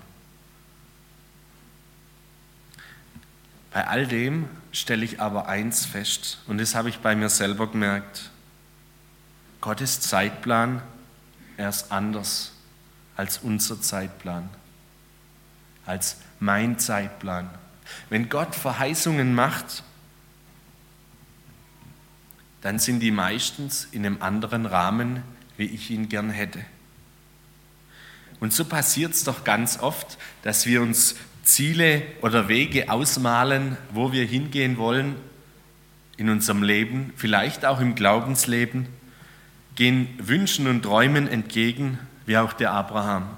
Bei 3.71 3.87
all 3.87 4.05
dem 4.05 4.47
stelle 4.71 5.03
ich 5.03 5.19
aber 5.19 5.47
eins 5.47 5.85
fest, 5.85 6.39
und 6.45 6.59
das 6.59 6.75
habe 6.75 6.89
ich 6.89 6.99
bei 6.99 7.15
mir 7.15 7.29
selber 7.29 7.67
gemerkt. 7.67 8.29
Gottes 9.59 10.01
Zeitplan, 10.01 10.83
er 11.57 11.69
ist 11.69 11.91
anders 11.91 12.50
als 13.21 13.37
unser 13.37 13.79
Zeitplan, 13.79 14.49
als 15.85 16.17
mein 16.39 16.79
Zeitplan. 16.79 17.51
Wenn 18.09 18.29
Gott 18.29 18.55
Verheißungen 18.55 19.35
macht, 19.35 19.83
dann 22.61 22.79
sind 22.79 22.99
die 22.99 23.11
meistens 23.11 23.87
in 23.91 24.07
einem 24.07 24.23
anderen 24.23 24.65
Rahmen, 24.65 25.21
wie 25.55 25.65
ich 25.65 25.91
ihn 25.91 26.09
gern 26.09 26.31
hätte. 26.31 26.65
Und 28.39 28.53
so 28.53 28.65
passiert 28.65 29.13
es 29.13 29.23
doch 29.23 29.43
ganz 29.43 29.77
oft, 29.77 30.17
dass 30.41 30.65
wir 30.65 30.81
uns 30.81 31.13
Ziele 31.43 32.01
oder 32.21 32.47
Wege 32.47 32.89
ausmalen, 32.89 33.77
wo 33.91 34.11
wir 34.11 34.25
hingehen 34.25 34.77
wollen 34.77 35.15
in 36.17 36.27
unserem 36.27 36.63
Leben, 36.63 37.13
vielleicht 37.17 37.65
auch 37.65 37.79
im 37.81 37.93
Glaubensleben, 37.93 38.87
gehen 39.75 40.09
Wünschen 40.17 40.65
und 40.65 40.81
Träumen 40.81 41.27
entgegen, 41.27 41.99
wie 42.25 42.37
auch 42.37 42.53
der 42.53 42.71
Abraham. 42.71 43.29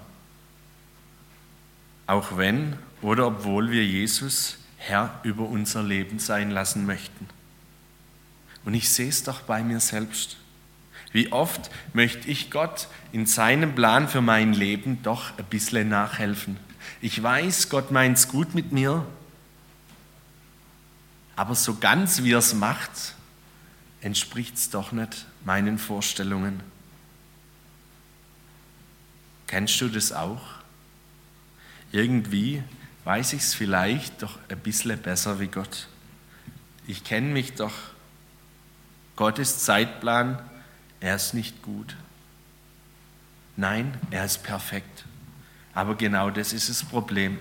Auch 2.07 2.37
wenn 2.37 2.77
oder 3.01 3.27
obwohl 3.27 3.71
wir 3.71 3.85
Jesus 3.85 4.57
Herr 4.77 5.19
über 5.23 5.43
unser 5.47 5.81
Leben 5.81 6.19
sein 6.19 6.51
lassen 6.51 6.85
möchten. 6.85 7.29
Und 8.65 8.73
ich 8.73 8.89
sehe 8.89 9.09
es 9.09 9.23
doch 9.23 9.41
bei 9.41 9.63
mir 9.63 9.79
selbst. 9.79 10.37
Wie 11.11 11.31
oft 11.31 11.69
möchte 11.93 12.27
ich 12.27 12.49
Gott 12.49 12.87
in 13.11 13.25
seinem 13.25 13.75
Plan 13.75 14.09
für 14.09 14.21
mein 14.21 14.53
Leben 14.53 15.01
doch 15.03 15.37
ein 15.37 15.45
bisschen 15.45 15.89
nachhelfen. 15.89 16.57
Ich 17.01 17.21
weiß, 17.21 17.69
Gott 17.69 17.91
meint 17.91 18.17
es 18.17 18.27
gut 18.27 18.55
mit 18.55 18.71
mir, 18.71 19.05
aber 21.35 21.55
so 21.55 21.75
ganz 21.75 22.23
wie 22.23 22.33
er 22.33 22.39
es 22.39 22.53
macht, 22.53 23.15
entspricht 24.01 24.55
es 24.55 24.69
doch 24.69 24.91
nicht 24.91 25.25
meinen 25.45 25.77
Vorstellungen. 25.77 26.61
Kennst 29.53 29.79
du 29.81 29.87
das 29.87 30.11
auch? 30.11 30.41
Irgendwie 31.91 32.63
weiß 33.03 33.33
ich 33.33 33.43
es 33.43 33.53
vielleicht 33.53 34.23
doch 34.23 34.39
ein 34.49 34.57
bisschen 34.57 34.99
besser 34.99 35.39
wie 35.39 35.45
Gott. 35.45 35.87
Ich 36.87 37.03
kenne 37.03 37.27
mich 37.27 37.53
doch 37.53 37.71
Gottes 39.15 39.59
Zeitplan, 39.59 40.39
er 41.01 41.17
ist 41.17 41.35
nicht 41.35 41.61
gut. 41.61 41.95
Nein, 43.55 43.93
er 44.09 44.25
ist 44.25 44.41
perfekt. 44.41 45.05
Aber 45.75 45.93
genau 45.93 46.31
das 46.31 46.51
ist 46.51 46.69
das 46.69 46.83
Problem. 46.83 47.39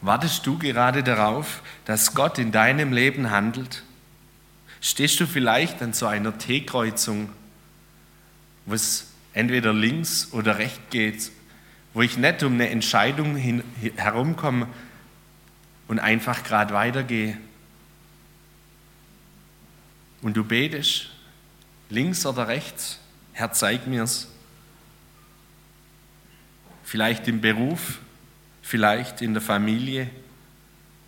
Wartest 0.00 0.46
du 0.46 0.56
gerade 0.60 1.02
darauf, 1.02 1.60
dass 1.86 2.14
Gott 2.14 2.38
in 2.38 2.52
deinem 2.52 2.92
Leben 2.92 3.32
handelt? 3.32 3.82
Stehst 4.80 5.18
du 5.18 5.26
vielleicht 5.26 5.82
an 5.82 5.92
so 5.92 6.06
einer 6.06 6.38
T-Kreuzung, 6.38 7.30
wo 8.64 8.74
es 8.74 9.08
entweder 9.34 9.72
links 9.72 10.32
oder 10.32 10.58
rechts 10.58 10.80
geht, 10.90 11.30
wo 11.92 12.02
ich 12.02 12.16
nicht 12.16 12.42
um 12.42 12.54
eine 12.54 12.70
Entscheidung 12.70 13.36
hin, 13.36 13.62
herumkomme 13.96 14.68
und 15.88 15.98
einfach 15.98 16.42
gerade 16.44 16.72
weitergehe? 16.72 17.36
Und 20.22 20.36
du 20.36 20.44
betest, 20.44 21.10
links 21.90 22.24
oder 22.24 22.48
rechts, 22.48 22.98
Herr, 23.32 23.52
zeig 23.52 23.86
mir's. 23.86 24.28
Vielleicht 26.84 27.28
im 27.28 27.40
Beruf, 27.40 27.98
vielleicht 28.62 29.20
in 29.20 29.34
der 29.34 29.42
Familie, 29.42 30.08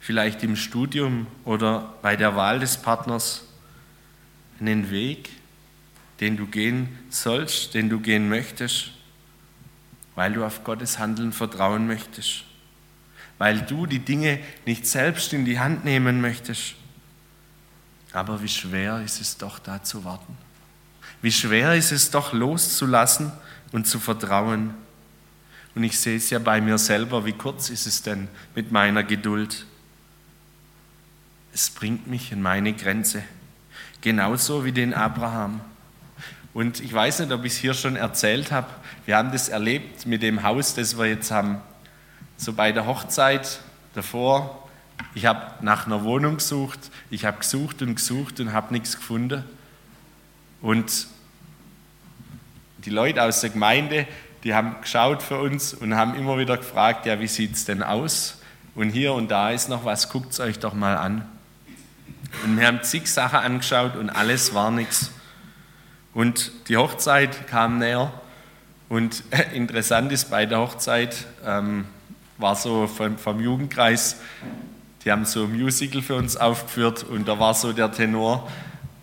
vielleicht 0.00 0.42
im 0.42 0.56
Studium 0.56 1.26
oder 1.44 1.94
bei 2.02 2.16
der 2.16 2.36
Wahl 2.36 2.60
des 2.60 2.76
Partners. 2.76 3.44
Einen 4.60 4.90
Weg, 4.90 5.30
den 6.20 6.36
du 6.36 6.46
gehen 6.46 6.88
sollst, 7.10 7.74
den 7.74 7.88
du 7.88 8.00
gehen 8.00 8.28
möchtest, 8.28 8.92
weil 10.14 10.32
du 10.32 10.44
auf 10.44 10.64
Gottes 10.64 10.98
Handeln 10.98 11.32
vertrauen 11.32 11.86
möchtest, 11.86 12.44
weil 13.38 13.60
du 13.60 13.86
die 13.86 13.98
Dinge 13.98 14.40
nicht 14.64 14.86
selbst 14.86 15.32
in 15.32 15.44
die 15.44 15.58
Hand 15.58 15.84
nehmen 15.84 16.20
möchtest. 16.20 16.74
Aber 18.12 18.42
wie 18.42 18.48
schwer 18.48 19.02
ist 19.02 19.20
es 19.20 19.36
doch, 19.36 19.58
da 19.58 19.82
zu 19.82 20.04
warten. 20.04 20.36
Wie 21.20 21.32
schwer 21.32 21.74
ist 21.74 21.92
es 21.92 22.10
doch 22.10 22.32
loszulassen 22.32 23.32
und 23.72 23.86
zu 23.86 23.98
vertrauen. 23.98 24.74
Und 25.74 25.84
ich 25.84 25.98
sehe 26.00 26.16
es 26.16 26.30
ja 26.30 26.38
bei 26.38 26.60
mir 26.60 26.78
selber, 26.78 27.26
wie 27.26 27.32
kurz 27.32 27.68
ist 27.68 27.86
es 27.86 28.02
denn 28.02 28.28
mit 28.54 28.72
meiner 28.72 29.02
Geduld. 29.04 29.66
Es 31.52 31.68
bringt 31.68 32.06
mich 32.06 32.32
in 32.32 32.40
meine 32.40 32.72
Grenze, 32.72 33.22
genauso 34.00 34.64
wie 34.64 34.72
den 34.72 34.94
Abraham. 34.94 35.60
Und 36.56 36.80
ich 36.80 36.90
weiß 36.90 37.18
nicht, 37.18 37.32
ob 37.32 37.44
ich 37.44 37.52
es 37.52 37.58
hier 37.58 37.74
schon 37.74 37.96
erzählt 37.96 38.50
habe, 38.50 38.68
wir 39.04 39.18
haben 39.18 39.30
das 39.30 39.50
erlebt 39.50 40.06
mit 40.06 40.22
dem 40.22 40.42
Haus, 40.42 40.72
das 40.72 40.96
wir 40.96 41.04
jetzt 41.04 41.30
haben. 41.30 41.60
So 42.38 42.54
bei 42.54 42.72
der 42.72 42.86
Hochzeit 42.86 43.60
davor, 43.92 44.66
ich 45.14 45.26
habe 45.26 45.62
nach 45.62 45.84
einer 45.84 46.02
Wohnung 46.02 46.38
gesucht, 46.38 46.78
ich 47.10 47.26
habe 47.26 47.40
gesucht 47.40 47.82
und 47.82 47.96
gesucht 47.96 48.40
und 48.40 48.54
habe 48.54 48.72
nichts 48.72 48.96
gefunden. 48.96 49.44
Und 50.62 51.08
die 52.86 52.90
Leute 52.90 53.22
aus 53.22 53.42
der 53.42 53.50
Gemeinde, 53.50 54.06
die 54.42 54.54
haben 54.54 54.76
geschaut 54.80 55.22
für 55.22 55.38
uns 55.38 55.74
und 55.74 55.94
haben 55.94 56.14
immer 56.14 56.38
wieder 56.38 56.56
gefragt, 56.56 57.04
ja, 57.04 57.20
wie 57.20 57.28
sieht 57.28 57.52
es 57.52 57.66
denn 57.66 57.82
aus? 57.82 58.38
Und 58.74 58.88
hier 58.88 59.12
und 59.12 59.30
da 59.30 59.50
ist 59.50 59.68
noch 59.68 59.84
was, 59.84 60.08
guckt 60.08 60.32
es 60.32 60.40
euch 60.40 60.58
doch 60.58 60.72
mal 60.72 60.96
an. 60.96 61.28
Und 62.44 62.58
wir 62.58 62.66
haben 62.66 62.82
zig 62.82 63.12
Sachen 63.12 63.40
angeschaut 63.40 63.94
und 63.94 64.08
alles 64.08 64.54
war 64.54 64.70
nichts. 64.70 65.10
Und 66.16 66.50
die 66.68 66.78
Hochzeit 66.78 67.46
kam 67.46 67.76
näher. 67.78 68.10
Und 68.88 69.22
interessant 69.52 70.10
ist, 70.12 70.30
bei 70.30 70.46
der 70.46 70.60
Hochzeit 70.60 71.26
ähm, 71.44 71.84
war 72.38 72.56
so 72.56 72.86
vom, 72.86 73.18
vom 73.18 73.38
Jugendkreis, 73.38 74.16
die 75.04 75.12
haben 75.12 75.26
so 75.26 75.44
ein 75.44 75.52
Musical 75.52 76.00
für 76.00 76.14
uns 76.14 76.38
aufgeführt 76.38 77.04
und 77.04 77.28
da 77.28 77.38
war 77.38 77.52
so 77.52 77.74
der 77.74 77.92
Tenor, 77.92 78.50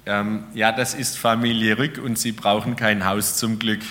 ähm, 0.08 0.46
ja, 0.56 0.72
das 0.72 0.96
ist 0.96 1.20
Familie 1.20 1.78
Rück 1.78 2.00
und 2.04 2.18
sie 2.18 2.32
brauchen 2.32 2.76
kein 2.76 3.06
Haus 3.06 3.38
zum 3.38 3.60
Glück. 3.60 3.82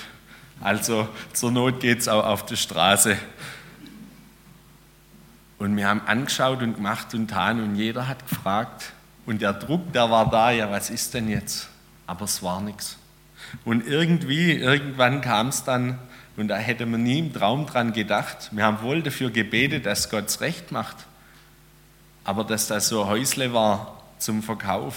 Also 0.61 1.09
zur 1.33 1.53
Not 1.53 1.79
geht 1.79 2.01
es 2.01 2.09
auch 2.09 2.25
auf 2.27 2.45
der 2.45 2.57
Straße. 2.57 3.17
Und 5.59 5.77
wir 5.77 5.87
haben 5.87 6.03
angeschaut 6.07 6.61
und 6.61 6.75
gemacht 6.75 7.15
und 7.15 7.29
getan 7.29 7.63
und 7.63 7.77
jeder 7.77 8.09
hat 8.09 8.29
gefragt. 8.29 8.93
Und 9.27 9.43
der 9.43 9.53
Druck, 9.53 9.93
der 9.93 10.11
war 10.11 10.29
da, 10.29 10.51
ja, 10.51 10.69
was 10.73 10.91
ist 10.91 11.15
denn 11.15 11.29
jetzt? 11.29 11.69
Aber 12.09 12.25
es 12.25 12.43
war 12.43 12.61
nichts. 12.61 12.99
Und 13.65 13.87
irgendwie, 13.87 14.53
irgendwann 14.53 15.21
kam 15.21 15.49
es 15.49 15.65
dann, 15.65 15.99
und 16.37 16.49
da 16.49 16.57
hätte 16.57 16.87
man 16.87 17.03
nie 17.03 17.19
im 17.19 17.33
Traum 17.33 17.67
dran 17.67 17.93
gedacht. 17.93 18.51
Wir 18.53 18.65
haben 18.65 18.81
wohl 18.83 19.03
dafür 19.03 19.31
gebetet, 19.31 19.87
dass 19.87 20.09
Gott 20.09 20.27
es 20.27 20.41
recht 20.41 20.73
macht. 20.73 20.97
Aber 22.25 22.45
dass 22.45 22.69
das 22.69 22.89
so 22.89 23.03
ein 23.03 23.09
Häusle 23.09 23.53
war 23.53 24.03
zum 24.19 24.43
Verkauf, 24.43 24.97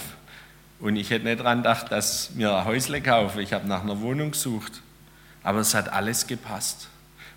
und 0.78 0.96
ich 0.96 1.10
hätte 1.10 1.24
nicht 1.24 1.40
daran 1.40 1.58
gedacht, 1.58 1.90
dass 1.90 2.32
mir 2.34 2.54
ein 2.54 2.64
Häusle 2.64 3.00
kaufe. 3.00 3.40
Ich 3.40 3.52
habe 3.52 3.66
nach 3.66 3.82
einer 3.82 4.00
Wohnung 4.00 4.32
gesucht. 4.32 4.82
Aber 5.42 5.60
es 5.60 5.74
hat 5.74 5.88
alles 5.88 6.26
gepasst. 6.26 6.88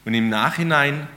Und 0.04 0.14
im 0.14 0.30
Nachhinein 0.30 1.08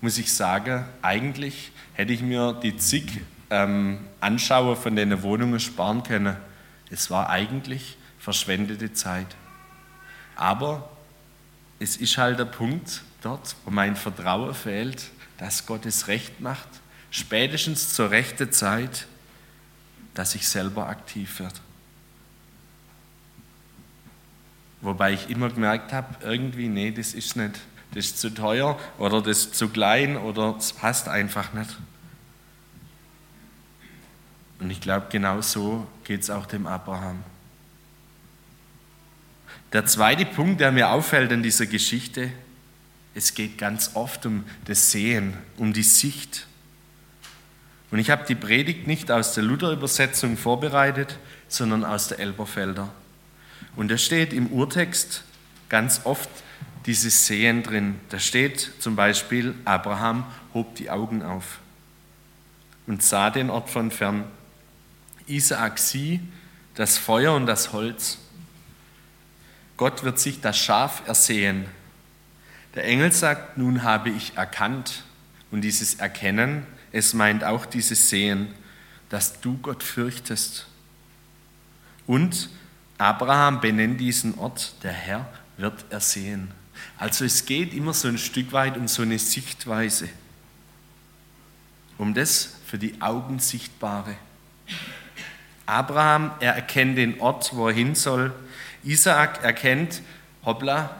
muss 0.00 0.18
ich 0.18 0.32
sagen, 0.32 0.84
eigentlich 1.02 1.72
hätte 1.94 2.12
ich 2.12 2.22
mir 2.22 2.58
die 2.62 2.76
zig 2.76 3.20
ähm, 3.50 3.98
Anschauer 4.20 4.76
von 4.76 4.96
den 4.96 5.22
Wohnungen 5.22 5.60
sparen 5.60 6.02
können. 6.02 6.36
Es 6.90 7.10
war 7.10 7.28
eigentlich 7.28 7.97
verschwendete 8.28 8.92
Zeit. 8.92 9.34
Aber 10.36 10.90
es 11.78 11.96
ist 11.96 12.18
halt 12.18 12.38
der 12.38 12.44
Punkt 12.44 13.02
dort, 13.22 13.56
wo 13.64 13.70
mein 13.70 13.96
Vertrauen 13.96 14.54
fehlt, 14.54 15.10
dass 15.38 15.64
Gott 15.64 15.86
es 15.86 16.08
recht 16.08 16.38
macht, 16.38 16.68
spätestens 17.10 17.94
zur 17.94 18.10
rechten 18.10 18.52
Zeit 18.52 19.06
dass 20.12 20.34
ich 20.34 20.48
selber 20.48 20.88
aktiv 20.88 21.38
werde. 21.38 21.54
Wobei 24.80 25.12
ich 25.12 25.30
immer 25.30 25.48
gemerkt 25.48 25.92
habe, 25.92 26.08
irgendwie, 26.24 26.66
nee, 26.66 26.90
das 26.90 27.14
ist 27.14 27.36
nicht, 27.36 27.60
das 27.94 28.06
ist 28.06 28.18
zu 28.18 28.30
teuer 28.30 28.76
oder 28.98 29.22
das 29.22 29.38
ist 29.38 29.54
zu 29.54 29.68
klein 29.68 30.16
oder 30.16 30.56
es 30.58 30.72
passt 30.72 31.08
einfach 31.08 31.52
nicht. 31.52 31.78
Und 34.58 34.70
ich 34.70 34.80
glaube, 34.80 35.06
genau 35.08 35.40
so 35.40 35.86
geht 36.02 36.22
es 36.22 36.30
auch 36.30 36.46
dem 36.46 36.66
Abraham. 36.66 37.22
Der 39.72 39.84
zweite 39.86 40.24
Punkt, 40.24 40.60
der 40.60 40.72
mir 40.72 40.90
auffällt 40.90 41.30
in 41.32 41.42
dieser 41.42 41.66
Geschichte, 41.66 42.30
es 43.14 43.34
geht 43.34 43.58
ganz 43.58 43.92
oft 43.94 44.26
um 44.26 44.44
das 44.64 44.90
Sehen, 44.90 45.34
um 45.56 45.72
die 45.72 45.82
Sicht. 45.82 46.46
Und 47.90 47.98
ich 47.98 48.10
habe 48.10 48.24
die 48.26 48.34
Predigt 48.34 48.86
nicht 48.86 49.10
aus 49.10 49.34
der 49.34 49.44
Luther-Übersetzung 49.44 50.36
vorbereitet, 50.36 51.18
sondern 51.48 51.84
aus 51.84 52.08
der 52.08 52.20
Elberfelder. 52.20 52.88
Und 53.76 53.90
da 53.90 53.98
steht 53.98 54.32
im 54.32 54.48
Urtext 54.48 55.24
ganz 55.68 56.02
oft 56.04 56.30
dieses 56.86 57.26
Sehen 57.26 57.62
drin. 57.62 58.00
Da 58.08 58.18
steht 58.18 58.72
zum 58.78 58.96
Beispiel, 58.96 59.54
Abraham 59.64 60.24
hob 60.54 60.74
die 60.76 60.90
Augen 60.90 61.22
auf 61.22 61.58
und 62.86 63.02
sah 63.02 63.30
den 63.30 63.50
Ort 63.50 63.68
von 63.68 63.90
fern. 63.90 64.24
Isaak 65.26 65.78
sieh 65.78 66.20
das 66.74 66.96
Feuer 66.96 67.34
und 67.34 67.46
das 67.46 67.72
Holz. 67.72 68.18
Gott 69.78 70.04
wird 70.04 70.18
sich 70.18 70.42
das 70.42 70.58
Schaf 70.58 71.02
ersehen. 71.08 71.64
Der 72.74 72.84
Engel 72.84 73.12
sagt, 73.12 73.56
nun 73.56 73.82
habe 73.82 74.10
ich 74.10 74.36
erkannt. 74.36 75.04
Und 75.50 75.62
dieses 75.62 75.94
Erkennen 75.94 76.66
es 76.92 77.14
meint 77.14 77.44
auch 77.44 77.66
dieses 77.66 78.08
Sehen, 78.08 78.48
dass 79.08 79.40
du 79.40 79.58
Gott 79.58 79.82
fürchtest. 79.82 80.66
Und 82.06 82.48
Abraham 82.96 83.60
benennt 83.60 84.00
diesen 84.00 84.38
Ort, 84.38 84.74
der 84.82 84.92
Herr 84.92 85.28
wird 85.56 85.84
ersehen. 85.90 86.50
Also 86.96 87.24
es 87.24 87.44
geht 87.44 87.74
immer 87.74 87.92
so 87.92 88.08
ein 88.08 88.18
Stück 88.18 88.52
weit 88.52 88.76
um 88.76 88.88
so 88.88 89.02
eine 89.02 89.18
Sichtweise, 89.18 90.08
um 91.98 92.14
das 92.14 92.56
für 92.66 92.78
die 92.78 93.00
Augen 93.00 93.38
Sichtbare. 93.38 94.14
Abraham, 95.66 96.30
er 96.40 96.54
erkennt 96.54 96.96
den 96.96 97.20
Ort, 97.20 97.54
wo 97.54 97.68
er 97.68 97.74
hin 97.74 97.94
soll. 97.94 98.32
Isaak 98.88 99.44
erkennt, 99.44 100.00
hoppla, 100.46 100.98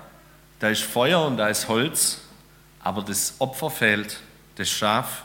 da 0.59 0.69
ist 0.69 0.83
Feuer 0.83 1.25
und 1.27 1.39
da 1.39 1.49
ist 1.49 1.69
Holz, 1.69 2.21
aber 2.81 3.01
das 3.01 3.37
Opfer 3.39 3.71
fehlt, 3.71 4.21
das 4.57 4.69
Schaf. 4.69 5.25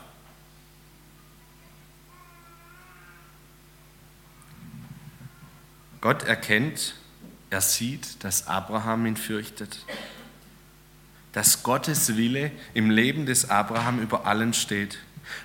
Gott 6.00 6.22
erkennt, 6.22 6.94
er 7.50 7.60
sieht, 7.60 8.24
dass 8.24 8.46
Abraham 8.46 9.04
ihn 9.04 9.18
fürchtet. 9.18 9.84
Dass 11.32 11.64
Gottes 11.64 12.16
Wille 12.16 12.50
im 12.72 12.88
Leben 12.88 13.26
des 13.26 13.50
Abraham 13.50 14.00
über 14.00 14.24
allen 14.24 14.54
steht. 14.54 14.98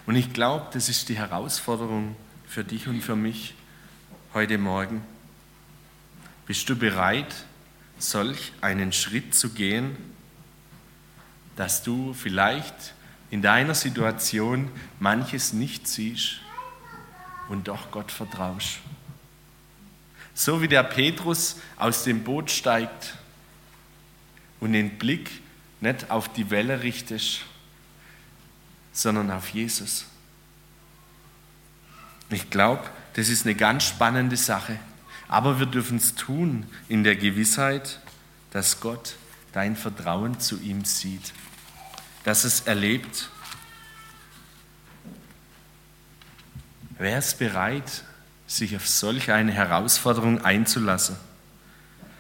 Und 0.06 0.16
ich 0.16 0.32
glaube, 0.32 0.68
das 0.72 0.88
ist 0.88 1.10
die 1.10 1.18
Herausforderung 1.18 2.16
für 2.48 2.64
dich 2.64 2.88
und 2.88 3.02
für 3.02 3.18
mich 3.18 3.56
heute 4.34 4.58
Morgen. 4.58 5.04
Bist 6.50 6.68
du 6.68 6.76
bereit, 6.76 7.46
solch 8.00 8.54
einen 8.60 8.92
Schritt 8.92 9.36
zu 9.36 9.52
gehen, 9.52 9.96
dass 11.56 11.84
du 11.84 12.16
vielleicht 12.16 12.96
in 13.30 13.44
deiner 13.44 13.76
Situation 13.76 14.72
manches 15.00 15.54
nicht 15.54 15.88
siehst 15.88 16.40
und 17.50 17.68
doch 17.68 17.92
Gott 17.92 18.12
vertraust? 18.12 18.80
So 20.34 20.60
wie 20.60 20.68
der 20.68 20.82
Petrus 20.82 21.58
aus 21.78 22.04
dem 22.04 22.24
Boot 22.24 22.50
steigt 22.50 23.14
und 24.60 24.74
den 24.74 24.98
Blick 24.98 25.30
nicht 25.82 26.10
auf 26.10 26.34
die 26.34 26.50
Welle 26.50 26.82
richtest, 26.82 27.42
sondern 28.92 29.30
auf 29.30 29.50
Jesus. 29.50 30.08
Ich 32.32 32.50
glaube, 32.50 32.90
das 33.14 33.30
ist 33.30 33.46
eine 33.46 33.54
ganz 33.54 33.84
spannende 33.84 34.36
Sache. 34.36 34.80
Aber 35.30 35.60
wir 35.60 35.68
dürfen 35.68 35.98
es 35.98 36.16
tun 36.16 36.66
in 36.90 37.04
der 37.04 37.16
Gewissheit, 37.16 38.00
dass 38.52 38.82
Gott 38.82 39.16
dein 39.54 39.76
Vertrauen 39.76 40.40
zu 40.40 40.60
ihm 40.60 40.84
sieht, 40.86 41.34
dass 42.24 42.44
es 42.44 42.62
erlebt. 42.62 43.30
Wer 46.98 47.20
ist 47.20 47.38
bereit, 47.38 48.04
sich 48.48 48.76
auf 48.76 48.88
solch 48.88 49.32
eine 49.32 49.52
Herausforderung 49.52 50.44
einzulassen, 50.44 51.16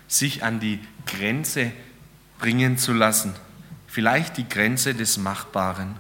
sich 0.08 0.44
an 0.44 0.60
die 0.60 0.80
Grenze 1.08 1.72
bringen 2.38 2.78
zu 2.78 2.94
lassen, 2.94 3.34
vielleicht 3.88 4.38
die 4.38 4.48
Grenze 4.48 4.94
des 4.94 5.18
Machbaren? 5.18 5.96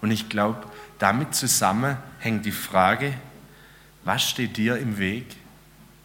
Und 0.00 0.10
ich 0.10 0.30
glaube, 0.30 0.66
damit 0.98 1.34
zusammen 1.34 1.98
hängt 2.20 2.46
die 2.46 2.52
Frage, 2.52 3.12
was 4.06 4.22
steht 4.22 4.56
dir 4.56 4.78
im 4.78 4.98
Weg 4.98 5.26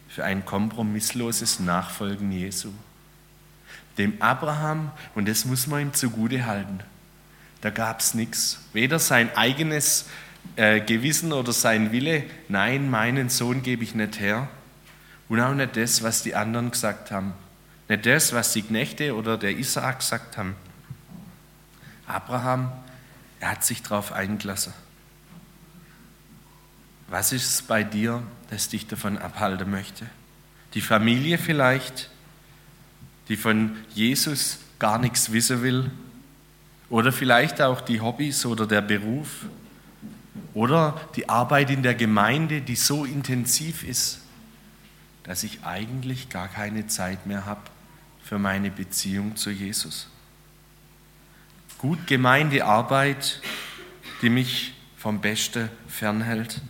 für 0.09 0.25
ein 0.25 0.43
kompromissloses 0.43 1.59
Nachfolgen 1.59 2.31
Jesu? 2.31 2.71
Dem 3.99 4.19
Abraham, 4.19 4.91
und 5.13 5.27
das 5.27 5.45
muss 5.45 5.67
man 5.67 5.81
ihm 5.81 5.93
zugute 5.93 6.47
halten, 6.47 6.79
da 7.61 7.69
gab 7.69 7.99
es 7.99 8.15
nichts. 8.15 8.59
Weder 8.73 8.97
sein 8.97 9.35
eigenes 9.37 10.09
äh, 10.55 10.81
Gewissen 10.81 11.31
oder 11.31 11.53
sein 11.53 11.91
Wille, 11.91 12.23
nein, 12.49 12.89
meinen 12.89 13.29
Sohn 13.29 13.61
gebe 13.61 13.83
ich 13.83 13.93
nicht 13.93 14.19
her. 14.19 14.49
Und 15.29 15.39
auch 15.39 15.53
nicht 15.53 15.77
das, 15.77 16.01
was 16.01 16.23
die 16.23 16.33
anderen 16.33 16.71
gesagt 16.71 17.11
haben. 17.11 17.33
Nicht 17.87 18.07
das, 18.07 18.33
was 18.33 18.51
die 18.51 18.63
Knechte 18.63 19.15
oder 19.15 19.37
der 19.37 19.55
Isaak 19.55 19.99
gesagt 19.99 20.37
haben. 20.37 20.55
Abraham, 22.07 22.71
er 23.39 23.51
hat 23.51 23.63
sich 23.63 23.83
darauf 23.83 24.11
eingelassen. 24.11 24.73
Was 27.11 27.33
ist 27.33 27.45
es 27.45 27.61
bei 27.61 27.83
dir, 27.83 28.23
das 28.49 28.69
dich 28.69 28.87
davon 28.87 29.17
abhalten 29.17 29.69
möchte? 29.69 30.05
Die 30.73 30.79
Familie 30.79 31.37
vielleicht, 31.37 32.09
die 33.27 33.35
von 33.35 33.75
Jesus 33.93 34.59
gar 34.79 34.97
nichts 34.97 35.33
wissen 35.33 35.61
will? 35.61 35.91
Oder 36.89 37.11
vielleicht 37.11 37.61
auch 37.61 37.81
die 37.81 37.99
Hobbys 37.99 38.45
oder 38.45 38.65
der 38.65 38.79
Beruf? 38.79 39.45
Oder 40.53 41.01
die 41.17 41.27
Arbeit 41.27 41.69
in 41.69 41.83
der 41.83 41.95
Gemeinde, 41.95 42.61
die 42.61 42.77
so 42.77 43.03
intensiv 43.03 43.83
ist, 43.83 44.21
dass 45.23 45.43
ich 45.43 45.65
eigentlich 45.65 46.29
gar 46.29 46.47
keine 46.47 46.87
Zeit 46.87 47.25
mehr 47.25 47.45
habe 47.45 47.59
für 48.23 48.39
meine 48.39 48.71
Beziehung 48.71 49.35
zu 49.35 49.49
Jesus? 49.49 50.07
Gut 51.77 52.07
gemeinte 52.07 52.63
Arbeit, 52.63 53.41
die 54.21 54.29
mich 54.29 54.73
vom 54.95 55.19
Besten 55.19 55.67
fernhält? 55.89 56.61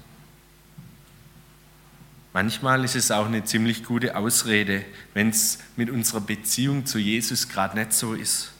Manchmal 2.33 2.85
ist 2.85 2.95
es 2.95 3.11
auch 3.11 3.25
eine 3.25 3.43
ziemlich 3.43 3.83
gute 3.83 4.15
Ausrede, 4.15 4.85
wenn 5.13 5.29
es 5.29 5.59
mit 5.75 5.89
unserer 5.89 6.21
Beziehung 6.21 6.85
zu 6.85 6.97
Jesus 6.97 7.49
gerade 7.49 7.77
nicht 7.77 7.91
so 7.91 8.13
ist, 8.13 8.51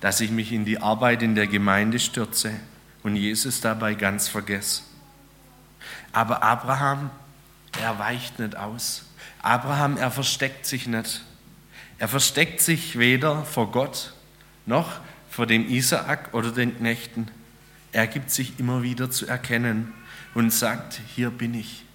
dass 0.00 0.20
ich 0.20 0.30
mich 0.30 0.52
in 0.52 0.64
die 0.64 0.78
Arbeit 0.78 1.22
in 1.22 1.34
der 1.34 1.46
Gemeinde 1.46 1.98
stürze 1.98 2.52
und 3.02 3.16
Jesus 3.16 3.60
dabei 3.60 3.94
ganz 3.94 4.28
vergesse. 4.28 4.82
Aber 6.12 6.42
Abraham, 6.42 7.10
er 7.80 7.98
weicht 7.98 8.38
nicht 8.38 8.56
aus. 8.56 9.04
Abraham, 9.42 9.98
er 9.98 10.10
versteckt 10.10 10.64
sich 10.64 10.86
nicht. 10.86 11.22
Er 11.98 12.08
versteckt 12.08 12.60
sich 12.60 12.98
weder 12.98 13.44
vor 13.44 13.70
Gott 13.70 14.14
noch 14.66 15.00
vor 15.30 15.46
dem 15.46 15.68
Isaak 15.68 16.32
oder 16.34 16.50
den 16.50 16.76
Knechten. 16.78 17.28
Er 17.92 18.06
gibt 18.06 18.30
sich 18.30 18.58
immer 18.58 18.82
wieder 18.82 19.10
zu 19.10 19.26
erkennen 19.26 19.92
und 20.34 20.52
sagt, 20.52 21.00
hier 21.14 21.30
bin 21.30 21.54
ich. 21.54 21.85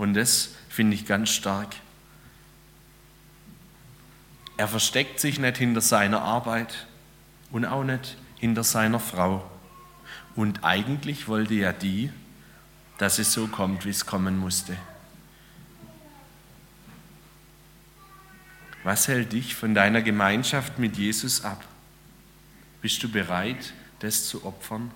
Und 0.00 0.14
das 0.14 0.48
finde 0.70 0.94
ich 0.94 1.04
ganz 1.04 1.28
stark. 1.28 1.76
Er 4.56 4.66
versteckt 4.66 5.20
sich 5.20 5.38
nicht 5.38 5.58
hinter 5.58 5.82
seiner 5.82 6.22
Arbeit 6.22 6.86
und 7.50 7.66
auch 7.66 7.84
nicht 7.84 8.16
hinter 8.38 8.64
seiner 8.64 8.98
Frau. 8.98 9.44
Und 10.34 10.64
eigentlich 10.64 11.28
wollte 11.28 11.52
ja 11.52 11.74
die, 11.74 12.10
dass 12.96 13.18
es 13.18 13.34
so 13.34 13.46
kommt, 13.46 13.84
wie 13.84 13.90
es 13.90 14.06
kommen 14.06 14.38
musste. 14.38 14.74
Was 18.84 19.06
hält 19.06 19.34
dich 19.34 19.54
von 19.54 19.74
deiner 19.74 20.00
Gemeinschaft 20.00 20.78
mit 20.78 20.96
Jesus 20.96 21.44
ab? 21.44 21.62
Bist 22.80 23.02
du 23.02 23.10
bereit, 23.10 23.74
das 23.98 24.26
zu 24.26 24.46
opfern? 24.46 24.92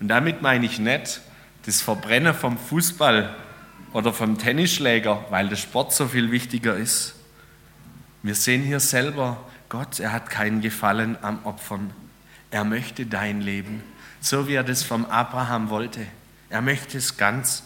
Und 0.00 0.08
damit 0.08 0.42
meine 0.42 0.66
ich 0.66 0.80
nicht 0.80 1.20
das 1.64 1.80
Verbrennen 1.80 2.34
vom 2.34 2.58
Fußball 2.58 3.36
oder 3.92 4.12
vom 4.12 4.38
Tennisschläger, 4.38 5.24
weil 5.30 5.48
der 5.48 5.56
Sport 5.56 5.92
so 5.92 6.08
viel 6.08 6.30
wichtiger 6.30 6.76
ist. 6.76 7.14
Wir 8.22 8.34
sehen 8.34 8.62
hier 8.62 8.80
selber, 8.80 9.44
Gott, 9.68 10.00
er 10.00 10.12
hat 10.12 10.30
keinen 10.30 10.60
Gefallen 10.60 11.16
am 11.22 11.44
Opfern. 11.44 11.90
Er 12.50 12.64
möchte 12.64 13.06
dein 13.06 13.40
Leben, 13.40 13.82
so 14.20 14.48
wie 14.48 14.54
er 14.54 14.64
das 14.64 14.82
vom 14.82 15.04
Abraham 15.06 15.70
wollte. 15.70 16.06
Er 16.50 16.62
möchte 16.62 16.98
es 16.98 17.16
ganz. 17.16 17.62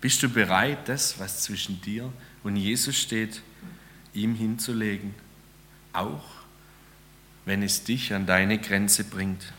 Bist 0.00 0.22
du 0.22 0.28
bereit, 0.28 0.88
das, 0.88 1.18
was 1.18 1.42
zwischen 1.42 1.80
dir 1.82 2.12
und 2.42 2.56
Jesus 2.56 2.96
steht, 2.96 3.42
ihm 4.14 4.34
hinzulegen, 4.34 5.14
auch 5.92 6.24
wenn 7.44 7.62
es 7.62 7.84
dich 7.84 8.14
an 8.14 8.26
deine 8.26 8.58
Grenze 8.58 9.04
bringt? 9.04 9.52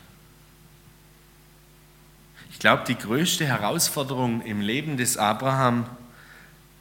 Ich 2.62 2.64
glaube, 2.64 2.84
die 2.86 2.96
größte 2.96 3.44
Herausforderung 3.44 4.40
im 4.42 4.60
Leben 4.60 4.96
des 4.96 5.16
Abraham 5.16 5.84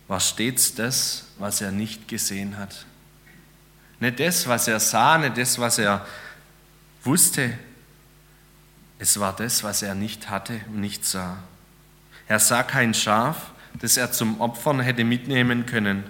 war 0.07 0.19
stets 0.19 0.75
das, 0.75 1.25
was 1.39 1.59
er 1.59 1.71
nicht 1.71 2.07
gesehen 2.07 2.59
hat. 2.59 2.85
Nicht 3.99 4.19
das, 4.19 4.45
was 4.45 4.67
er 4.67 4.79
sah, 4.79 5.17
nicht 5.17 5.39
das, 5.39 5.57
was 5.57 5.79
er 5.79 6.05
wusste. 7.03 7.57
Es 8.99 9.19
war 9.19 9.35
das, 9.35 9.63
was 9.63 9.81
er 9.81 9.95
nicht 9.95 10.29
hatte 10.29 10.61
und 10.67 10.81
nicht 10.81 11.03
sah. 11.03 11.39
Er 12.27 12.37
sah 12.37 12.61
kein 12.61 12.93
Schaf, 12.93 13.49
das 13.79 13.97
er 13.97 14.11
zum 14.11 14.39
Opfern 14.39 14.81
hätte 14.81 15.03
mitnehmen 15.03 15.65
können. 15.65 16.03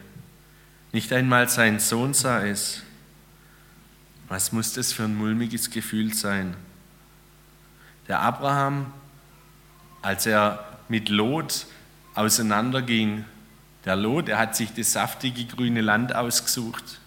Nicht 0.91 1.13
einmal 1.13 1.47
sein 1.47 1.79
Sohn 1.79 2.13
sah 2.13 2.43
es. 2.43 2.81
Was 4.27 4.51
muss 4.51 4.73
das 4.73 4.91
für 4.91 5.03
ein 5.03 5.15
mulmiges 5.15 5.69
Gefühl 5.69 6.13
sein? 6.13 6.57
Der 8.09 8.19
Abraham 8.19 8.91
als 10.01 10.25
er 10.25 10.77
mit 10.89 11.09
Lot 11.09 11.65
auseinanderging. 12.15 13.25
Der 13.85 13.95
Lot, 13.95 14.27
der 14.27 14.37
hat 14.37 14.55
sich 14.55 14.73
das 14.73 14.93
saftige 14.93 15.45
grüne 15.45 15.81
Land 15.81 16.15
ausgesucht. 16.15 16.99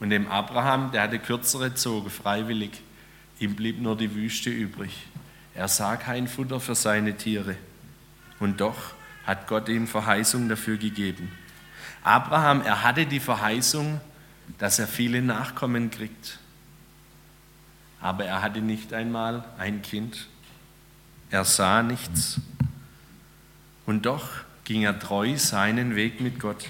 Und 0.00 0.10
dem 0.10 0.28
Abraham, 0.28 0.90
der 0.92 1.02
hatte 1.02 1.18
kürzere 1.18 1.74
Zoge, 1.74 2.10
freiwillig. 2.10 2.82
Ihm 3.38 3.54
blieb 3.54 3.80
nur 3.80 3.96
die 3.96 4.14
Wüste 4.14 4.50
übrig. 4.50 5.06
Er 5.54 5.68
sah 5.68 5.96
kein 5.96 6.28
Futter 6.28 6.60
für 6.60 6.74
seine 6.74 7.16
Tiere. 7.16 7.56
Und 8.40 8.60
doch 8.60 8.94
hat 9.26 9.46
Gott 9.46 9.68
ihm 9.68 9.86
Verheißung 9.86 10.48
dafür 10.48 10.76
gegeben. 10.76 11.30
Abraham, 12.02 12.62
er 12.62 12.82
hatte 12.82 13.06
die 13.06 13.20
Verheißung, 13.20 14.00
dass 14.58 14.78
er 14.78 14.88
viele 14.88 15.22
Nachkommen 15.22 15.90
kriegt. 15.90 16.38
Aber 18.00 18.24
er 18.24 18.42
hatte 18.42 18.60
nicht 18.60 18.92
einmal 18.92 19.44
ein 19.58 19.82
Kind. 19.82 20.26
Er 21.32 21.46
sah 21.46 21.82
nichts. 21.82 22.42
Und 23.86 24.04
doch 24.04 24.28
ging 24.64 24.82
er 24.82 24.98
treu 24.98 25.38
seinen 25.38 25.96
Weg 25.96 26.20
mit 26.20 26.38
Gott. 26.38 26.68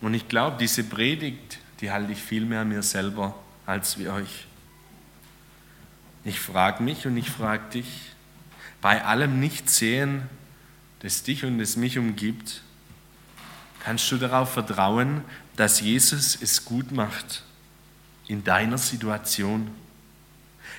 Und 0.00 0.14
ich 0.14 0.26
glaube, 0.26 0.56
diese 0.58 0.84
Predigt, 0.84 1.58
die 1.82 1.90
halte 1.90 2.12
ich 2.12 2.22
viel 2.22 2.46
mehr 2.46 2.64
mir 2.64 2.82
selber 2.82 3.38
als 3.66 3.98
wie 3.98 4.08
euch. 4.08 4.46
Ich 6.24 6.40
frage 6.40 6.82
mich 6.82 7.06
und 7.06 7.14
ich 7.18 7.30
frage 7.30 7.68
dich, 7.74 8.12
bei 8.80 9.04
allem 9.04 9.38
Nichtsehen, 9.38 10.22
das 11.00 11.22
dich 11.22 11.44
und 11.44 11.58
das 11.58 11.76
mich 11.76 11.98
umgibt, 11.98 12.62
kannst 13.80 14.10
du 14.10 14.16
darauf 14.16 14.54
vertrauen, 14.54 15.24
dass 15.56 15.80
Jesus 15.80 16.40
es 16.40 16.64
gut 16.64 16.90
macht 16.90 17.42
in 18.28 18.44
deiner 18.44 18.78
Situation? 18.78 19.70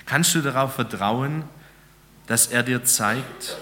Kannst 0.08 0.34
du 0.34 0.42
darauf 0.42 0.74
vertrauen, 0.74 1.44
dass 1.44 1.61
dass 2.32 2.48
er 2.48 2.64
dir 2.64 2.86
zeigt, 2.86 3.58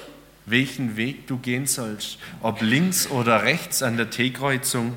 welchen 0.45 0.95
Weg 0.95 1.25
du 1.25 1.39
gehen 1.39 1.65
sollst, 1.65 2.19
ob 2.43 2.61
links 2.61 3.07
oder 3.09 3.41
rechts 3.41 3.81
an 3.81 3.97
der 3.97 4.11
T-Kreuzung. 4.11 4.95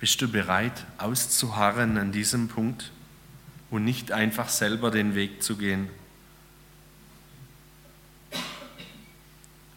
Bist 0.00 0.20
du 0.20 0.26
bereit, 0.26 0.72
auszuharren 0.98 1.98
an 1.98 2.10
diesem 2.10 2.48
Punkt 2.48 2.90
und 3.70 3.84
nicht 3.84 4.10
einfach 4.10 4.48
selber 4.48 4.90
den 4.90 5.14
Weg 5.14 5.40
zu 5.40 5.56
gehen? 5.56 5.88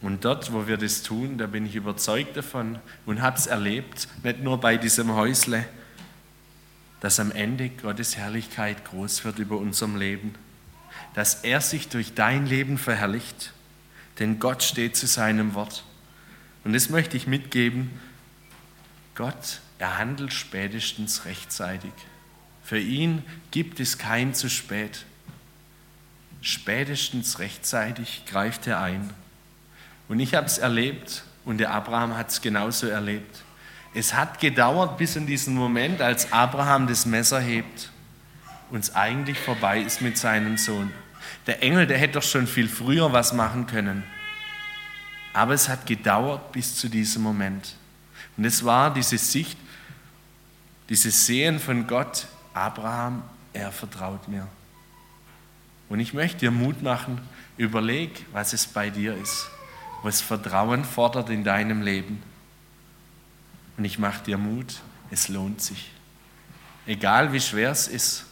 Und 0.02 0.24
dort, 0.24 0.52
wo 0.52 0.66
wir 0.66 0.76
das 0.76 1.04
tun, 1.04 1.38
da 1.38 1.46
bin 1.46 1.66
ich 1.66 1.76
überzeugt 1.76 2.36
davon 2.36 2.80
und 3.06 3.22
habe 3.22 3.36
es 3.36 3.46
erlebt, 3.46 4.08
nicht 4.24 4.40
nur 4.40 4.58
bei 4.58 4.76
diesem 4.76 5.14
Häusle, 5.14 5.64
dass 7.04 7.20
am 7.20 7.32
Ende 7.32 7.68
Gottes 7.68 8.16
Herrlichkeit 8.16 8.86
groß 8.86 9.26
wird 9.26 9.38
über 9.38 9.58
unserem 9.58 9.96
Leben, 9.96 10.34
dass 11.12 11.44
er 11.44 11.60
sich 11.60 11.88
durch 11.88 12.14
dein 12.14 12.46
Leben 12.46 12.78
verherrlicht, 12.78 13.52
denn 14.18 14.38
Gott 14.38 14.62
steht 14.62 14.96
zu 14.96 15.06
seinem 15.06 15.52
Wort. 15.52 15.84
Und 16.64 16.72
das 16.72 16.88
möchte 16.88 17.18
ich 17.18 17.26
mitgeben, 17.26 17.90
Gott, 19.14 19.60
er 19.78 19.98
handelt 19.98 20.32
spätestens 20.32 21.26
rechtzeitig. 21.26 21.92
Für 22.62 22.78
ihn 22.78 23.22
gibt 23.50 23.80
es 23.80 23.98
kein 23.98 24.32
zu 24.32 24.48
spät. 24.48 25.04
Spätestens 26.40 27.38
rechtzeitig 27.38 28.22
greift 28.24 28.66
er 28.66 28.80
ein. 28.80 29.10
Und 30.08 30.20
ich 30.20 30.34
habe 30.34 30.46
es 30.46 30.56
erlebt 30.56 31.24
und 31.44 31.58
der 31.58 31.70
Abraham 31.70 32.16
hat 32.16 32.30
es 32.30 32.40
genauso 32.40 32.86
erlebt. 32.86 33.42
Es 33.94 34.12
hat 34.12 34.40
gedauert 34.40 34.98
bis 34.98 35.14
in 35.14 35.26
diesen 35.26 35.54
Moment, 35.54 36.02
als 36.02 36.32
Abraham 36.32 36.88
das 36.88 37.06
Messer 37.06 37.40
hebt 37.40 37.90
und 38.70 38.80
es 38.80 38.94
eigentlich 38.94 39.38
vorbei 39.38 39.80
ist 39.80 40.02
mit 40.02 40.18
seinem 40.18 40.58
Sohn. 40.58 40.90
Der 41.46 41.62
Engel, 41.62 41.86
der 41.86 41.98
hätte 41.98 42.14
doch 42.14 42.22
schon 42.22 42.48
viel 42.48 42.68
früher 42.68 43.12
was 43.12 43.32
machen 43.32 43.68
können. 43.68 44.02
Aber 45.32 45.54
es 45.54 45.68
hat 45.68 45.86
gedauert 45.86 46.52
bis 46.52 46.76
zu 46.76 46.88
diesem 46.88 47.22
Moment. 47.22 47.76
Und 48.36 48.44
es 48.44 48.64
war 48.64 48.92
diese 48.92 49.16
Sicht, 49.16 49.58
dieses 50.88 51.26
Sehen 51.26 51.60
von 51.60 51.86
Gott, 51.86 52.26
Abraham, 52.52 53.22
er 53.52 53.70
vertraut 53.70 54.26
mir. 54.26 54.48
Und 55.88 56.00
ich 56.00 56.14
möchte 56.14 56.38
dir 56.38 56.50
Mut 56.50 56.82
machen, 56.82 57.20
überleg, 57.56 58.26
was 58.32 58.52
es 58.52 58.66
bei 58.66 58.90
dir 58.90 59.16
ist, 59.16 59.48
was 60.02 60.20
Vertrauen 60.20 60.84
fordert 60.84 61.30
in 61.30 61.44
deinem 61.44 61.82
Leben. 61.82 62.22
Und 63.76 63.84
ich 63.84 63.98
mache 63.98 64.22
dir 64.24 64.38
Mut, 64.38 64.80
es 65.10 65.28
lohnt 65.28 65.60
sich. 65.60 65.90
Egal 66.86 67.32
wie 67.32 67.40
schwer 67.40 67.70
es 67.70 67.88
ist, 67.88 68.26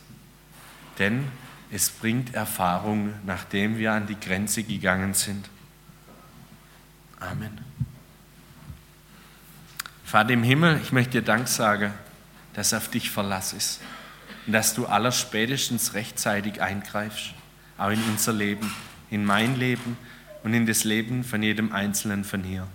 denn 0.99 1.25
es 1.71 1.89
bringt 1.89 2.35
Erfahrung, 2.35 3.15
nachdem 3.25 3.79
wir 3.79 3.93
an 3.93 4.07
die 4.07 4.19
Grenze 4.21 4.63
gegangen 4.63 5.15
sind. 5.15 5.49
Amen. 7.19 7.59
Vater 10.05 10.31
im 10.31 10.43
Himmel, 10.43 10.79
ich 10.83 10.93
möchte 10.93 11.13
dir 11.13 11.23
Dank 11.23 11.49
sagen, 11.49 11.95
dass 12.53 12.75
auf 12.75 12.89
dich 12.89 13.11
Verlass 13.11 13.55
ist 13.55 13.81
und 14.47 14.53
dass 14.53 14.75
du 14.75 14.85
allerspätestens 14.87 15.95
rechtzeitig 15.95 16.61
eingreifst, 16.61 17.33
auch 17.79 17.91
in 17.91 18.03
unser 18.11 18.35
Leben, 18.35 18.71
in 19.11 19.25
mein 19.25 19.57
Leben 19.57 19.97
und 20.43 20.53
in 20.53 20.67
das 20.67 20.85
Leben 20.85 21.25
von 21.25 21.43
jedem 21.43 21.73
Einzelnen 21.73 22.25
von 22.25 22.43
hier. 22.43 22.67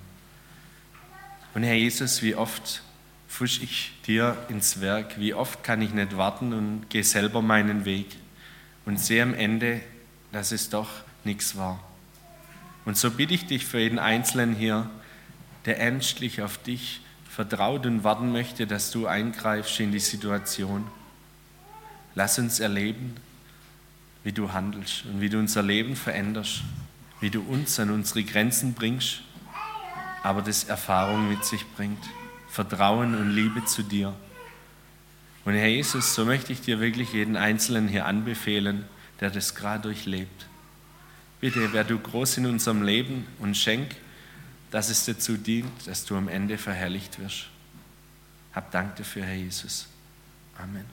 Und 1.57 1.63
Herr 1.63 1.73
Jesus, 1.73 2.21
wie 2.21 2.35
oft 2.35 2.83
fusch 3.27 3.63
ich 3.63 3.91
dir 4.05 4.37
ins 4.47 4.79
Werk, 4.79 5.19
wie 5.19 5.33
oft 5.33 5.63
kann 5.63 5.81
ich 5.81 5.91
nicht 5.91 6.15
warten 6.15 6.53
und 6.53 6.87
gehe 6.87 7.03
selber 7.03 7.41
meinen 7.41 7.83
Weg 7.83 8.15
und 8.85 8.99
sehe 8.99 9.23
am 9.23 9.33
Ende, 9.33 9.81
dass 10.31 10.51
es 10.51 10.69
doch 10.69 10.87
nichts 11.23 11.57
war. 11.57 11.83
Und 12.85 12.95
so 12.95 13.09
bitte 13.09 13.33
ich 13.33 13.47
dich 13.47 13.65
für 13.65 13.79
jeden 13.79 13.97
Einzelnen 13.97 14.53
hier, 14.53 14.87
der 15.65 15.79
ernstlich 15.79 16.43
auf 16.43 16.59
dich 16.59 17.01
vertraut 17.27 17.87
und 17.87 18.03
warten 18.03 18.31
möchte, 18.31 18.67
dass 18.67 18.91
du 18.91 19.07
eingreifst 19.07 19.79
in 19.79 19.91
die 19.91 19.97
Situation. 19.97 20.85
Lass 22.13 22.37
uns 22.37 22.59
erleben, 22.59 23.15
wie 24.23 24.31
du 24.31 24.53
handelst 24.53 25.05
und 25.05 25.21
wie 25.21 25.29
du 25.29 25.39
unser 25.39 25.63
Leben 25.63 25.95
veränderst, 25.95 26.61
wie 27.19 27.31
du 27.31 27.41
uns 27.41 27.79
an 27.79 27.89
unsere 27.89 28.23
Grenzen 28.23 28.75
bringst, 28.75 29.23
aber 30.27 30.41
das 30.41 30.65
Erfahrung 30.65 31.29
mit 31.29 31.45
sich 31.45 31.65
bringt, 31.77 32.03
Vertrauen 32.49 33.15
und 33.15 33.29
Liebe 33.31 33.63
zu 33.63 33.81
dir. 33.81 34.13
Und 35.45 35.53
Herr 35.53 35.69
Jesus, 35.69 36.15
so 36.15 36.25
möchte 36.25 36.51
ich 36.51 36.59
dir 36.59 36.81
wirklich 36.81 37.13
jeden 37.13 37.37
Einzelnen 37.37 37.87
hier 37.87 38.05
anbefehlen, 38.05 38.83
der 39.21 39.29
das 39.29 39.55
gerade 39.55 39.83
durchlebt. 39.83 40.47
Bitte, 41.39 41.71
wer 41.71 41.85
du 41.85 41.97
groß 41.97 42.39
in 42.39 42.45
unserem 42.45 42.83
Leben 42.83 43.25
und 43.39 43.55
schenk, 43.55 43.95
dass 44.69 44.89
es 44.89 45.05
dazu 45.05 45.37
dient, 45.37 45.87
dass 45.87 46.03
du 46.03 46.17
am 46.17 46.27
Ende 46.27 46.57
verherrlicht 46.57 47.19
wirst. 47.19 47.47
Hab 48.53 48.69
Dank 48.71 48.97
dafür, 48.97 49.23
Herr 49.23 49.35
Jesus. 49.35 49.87
Amen. 50.57 50.83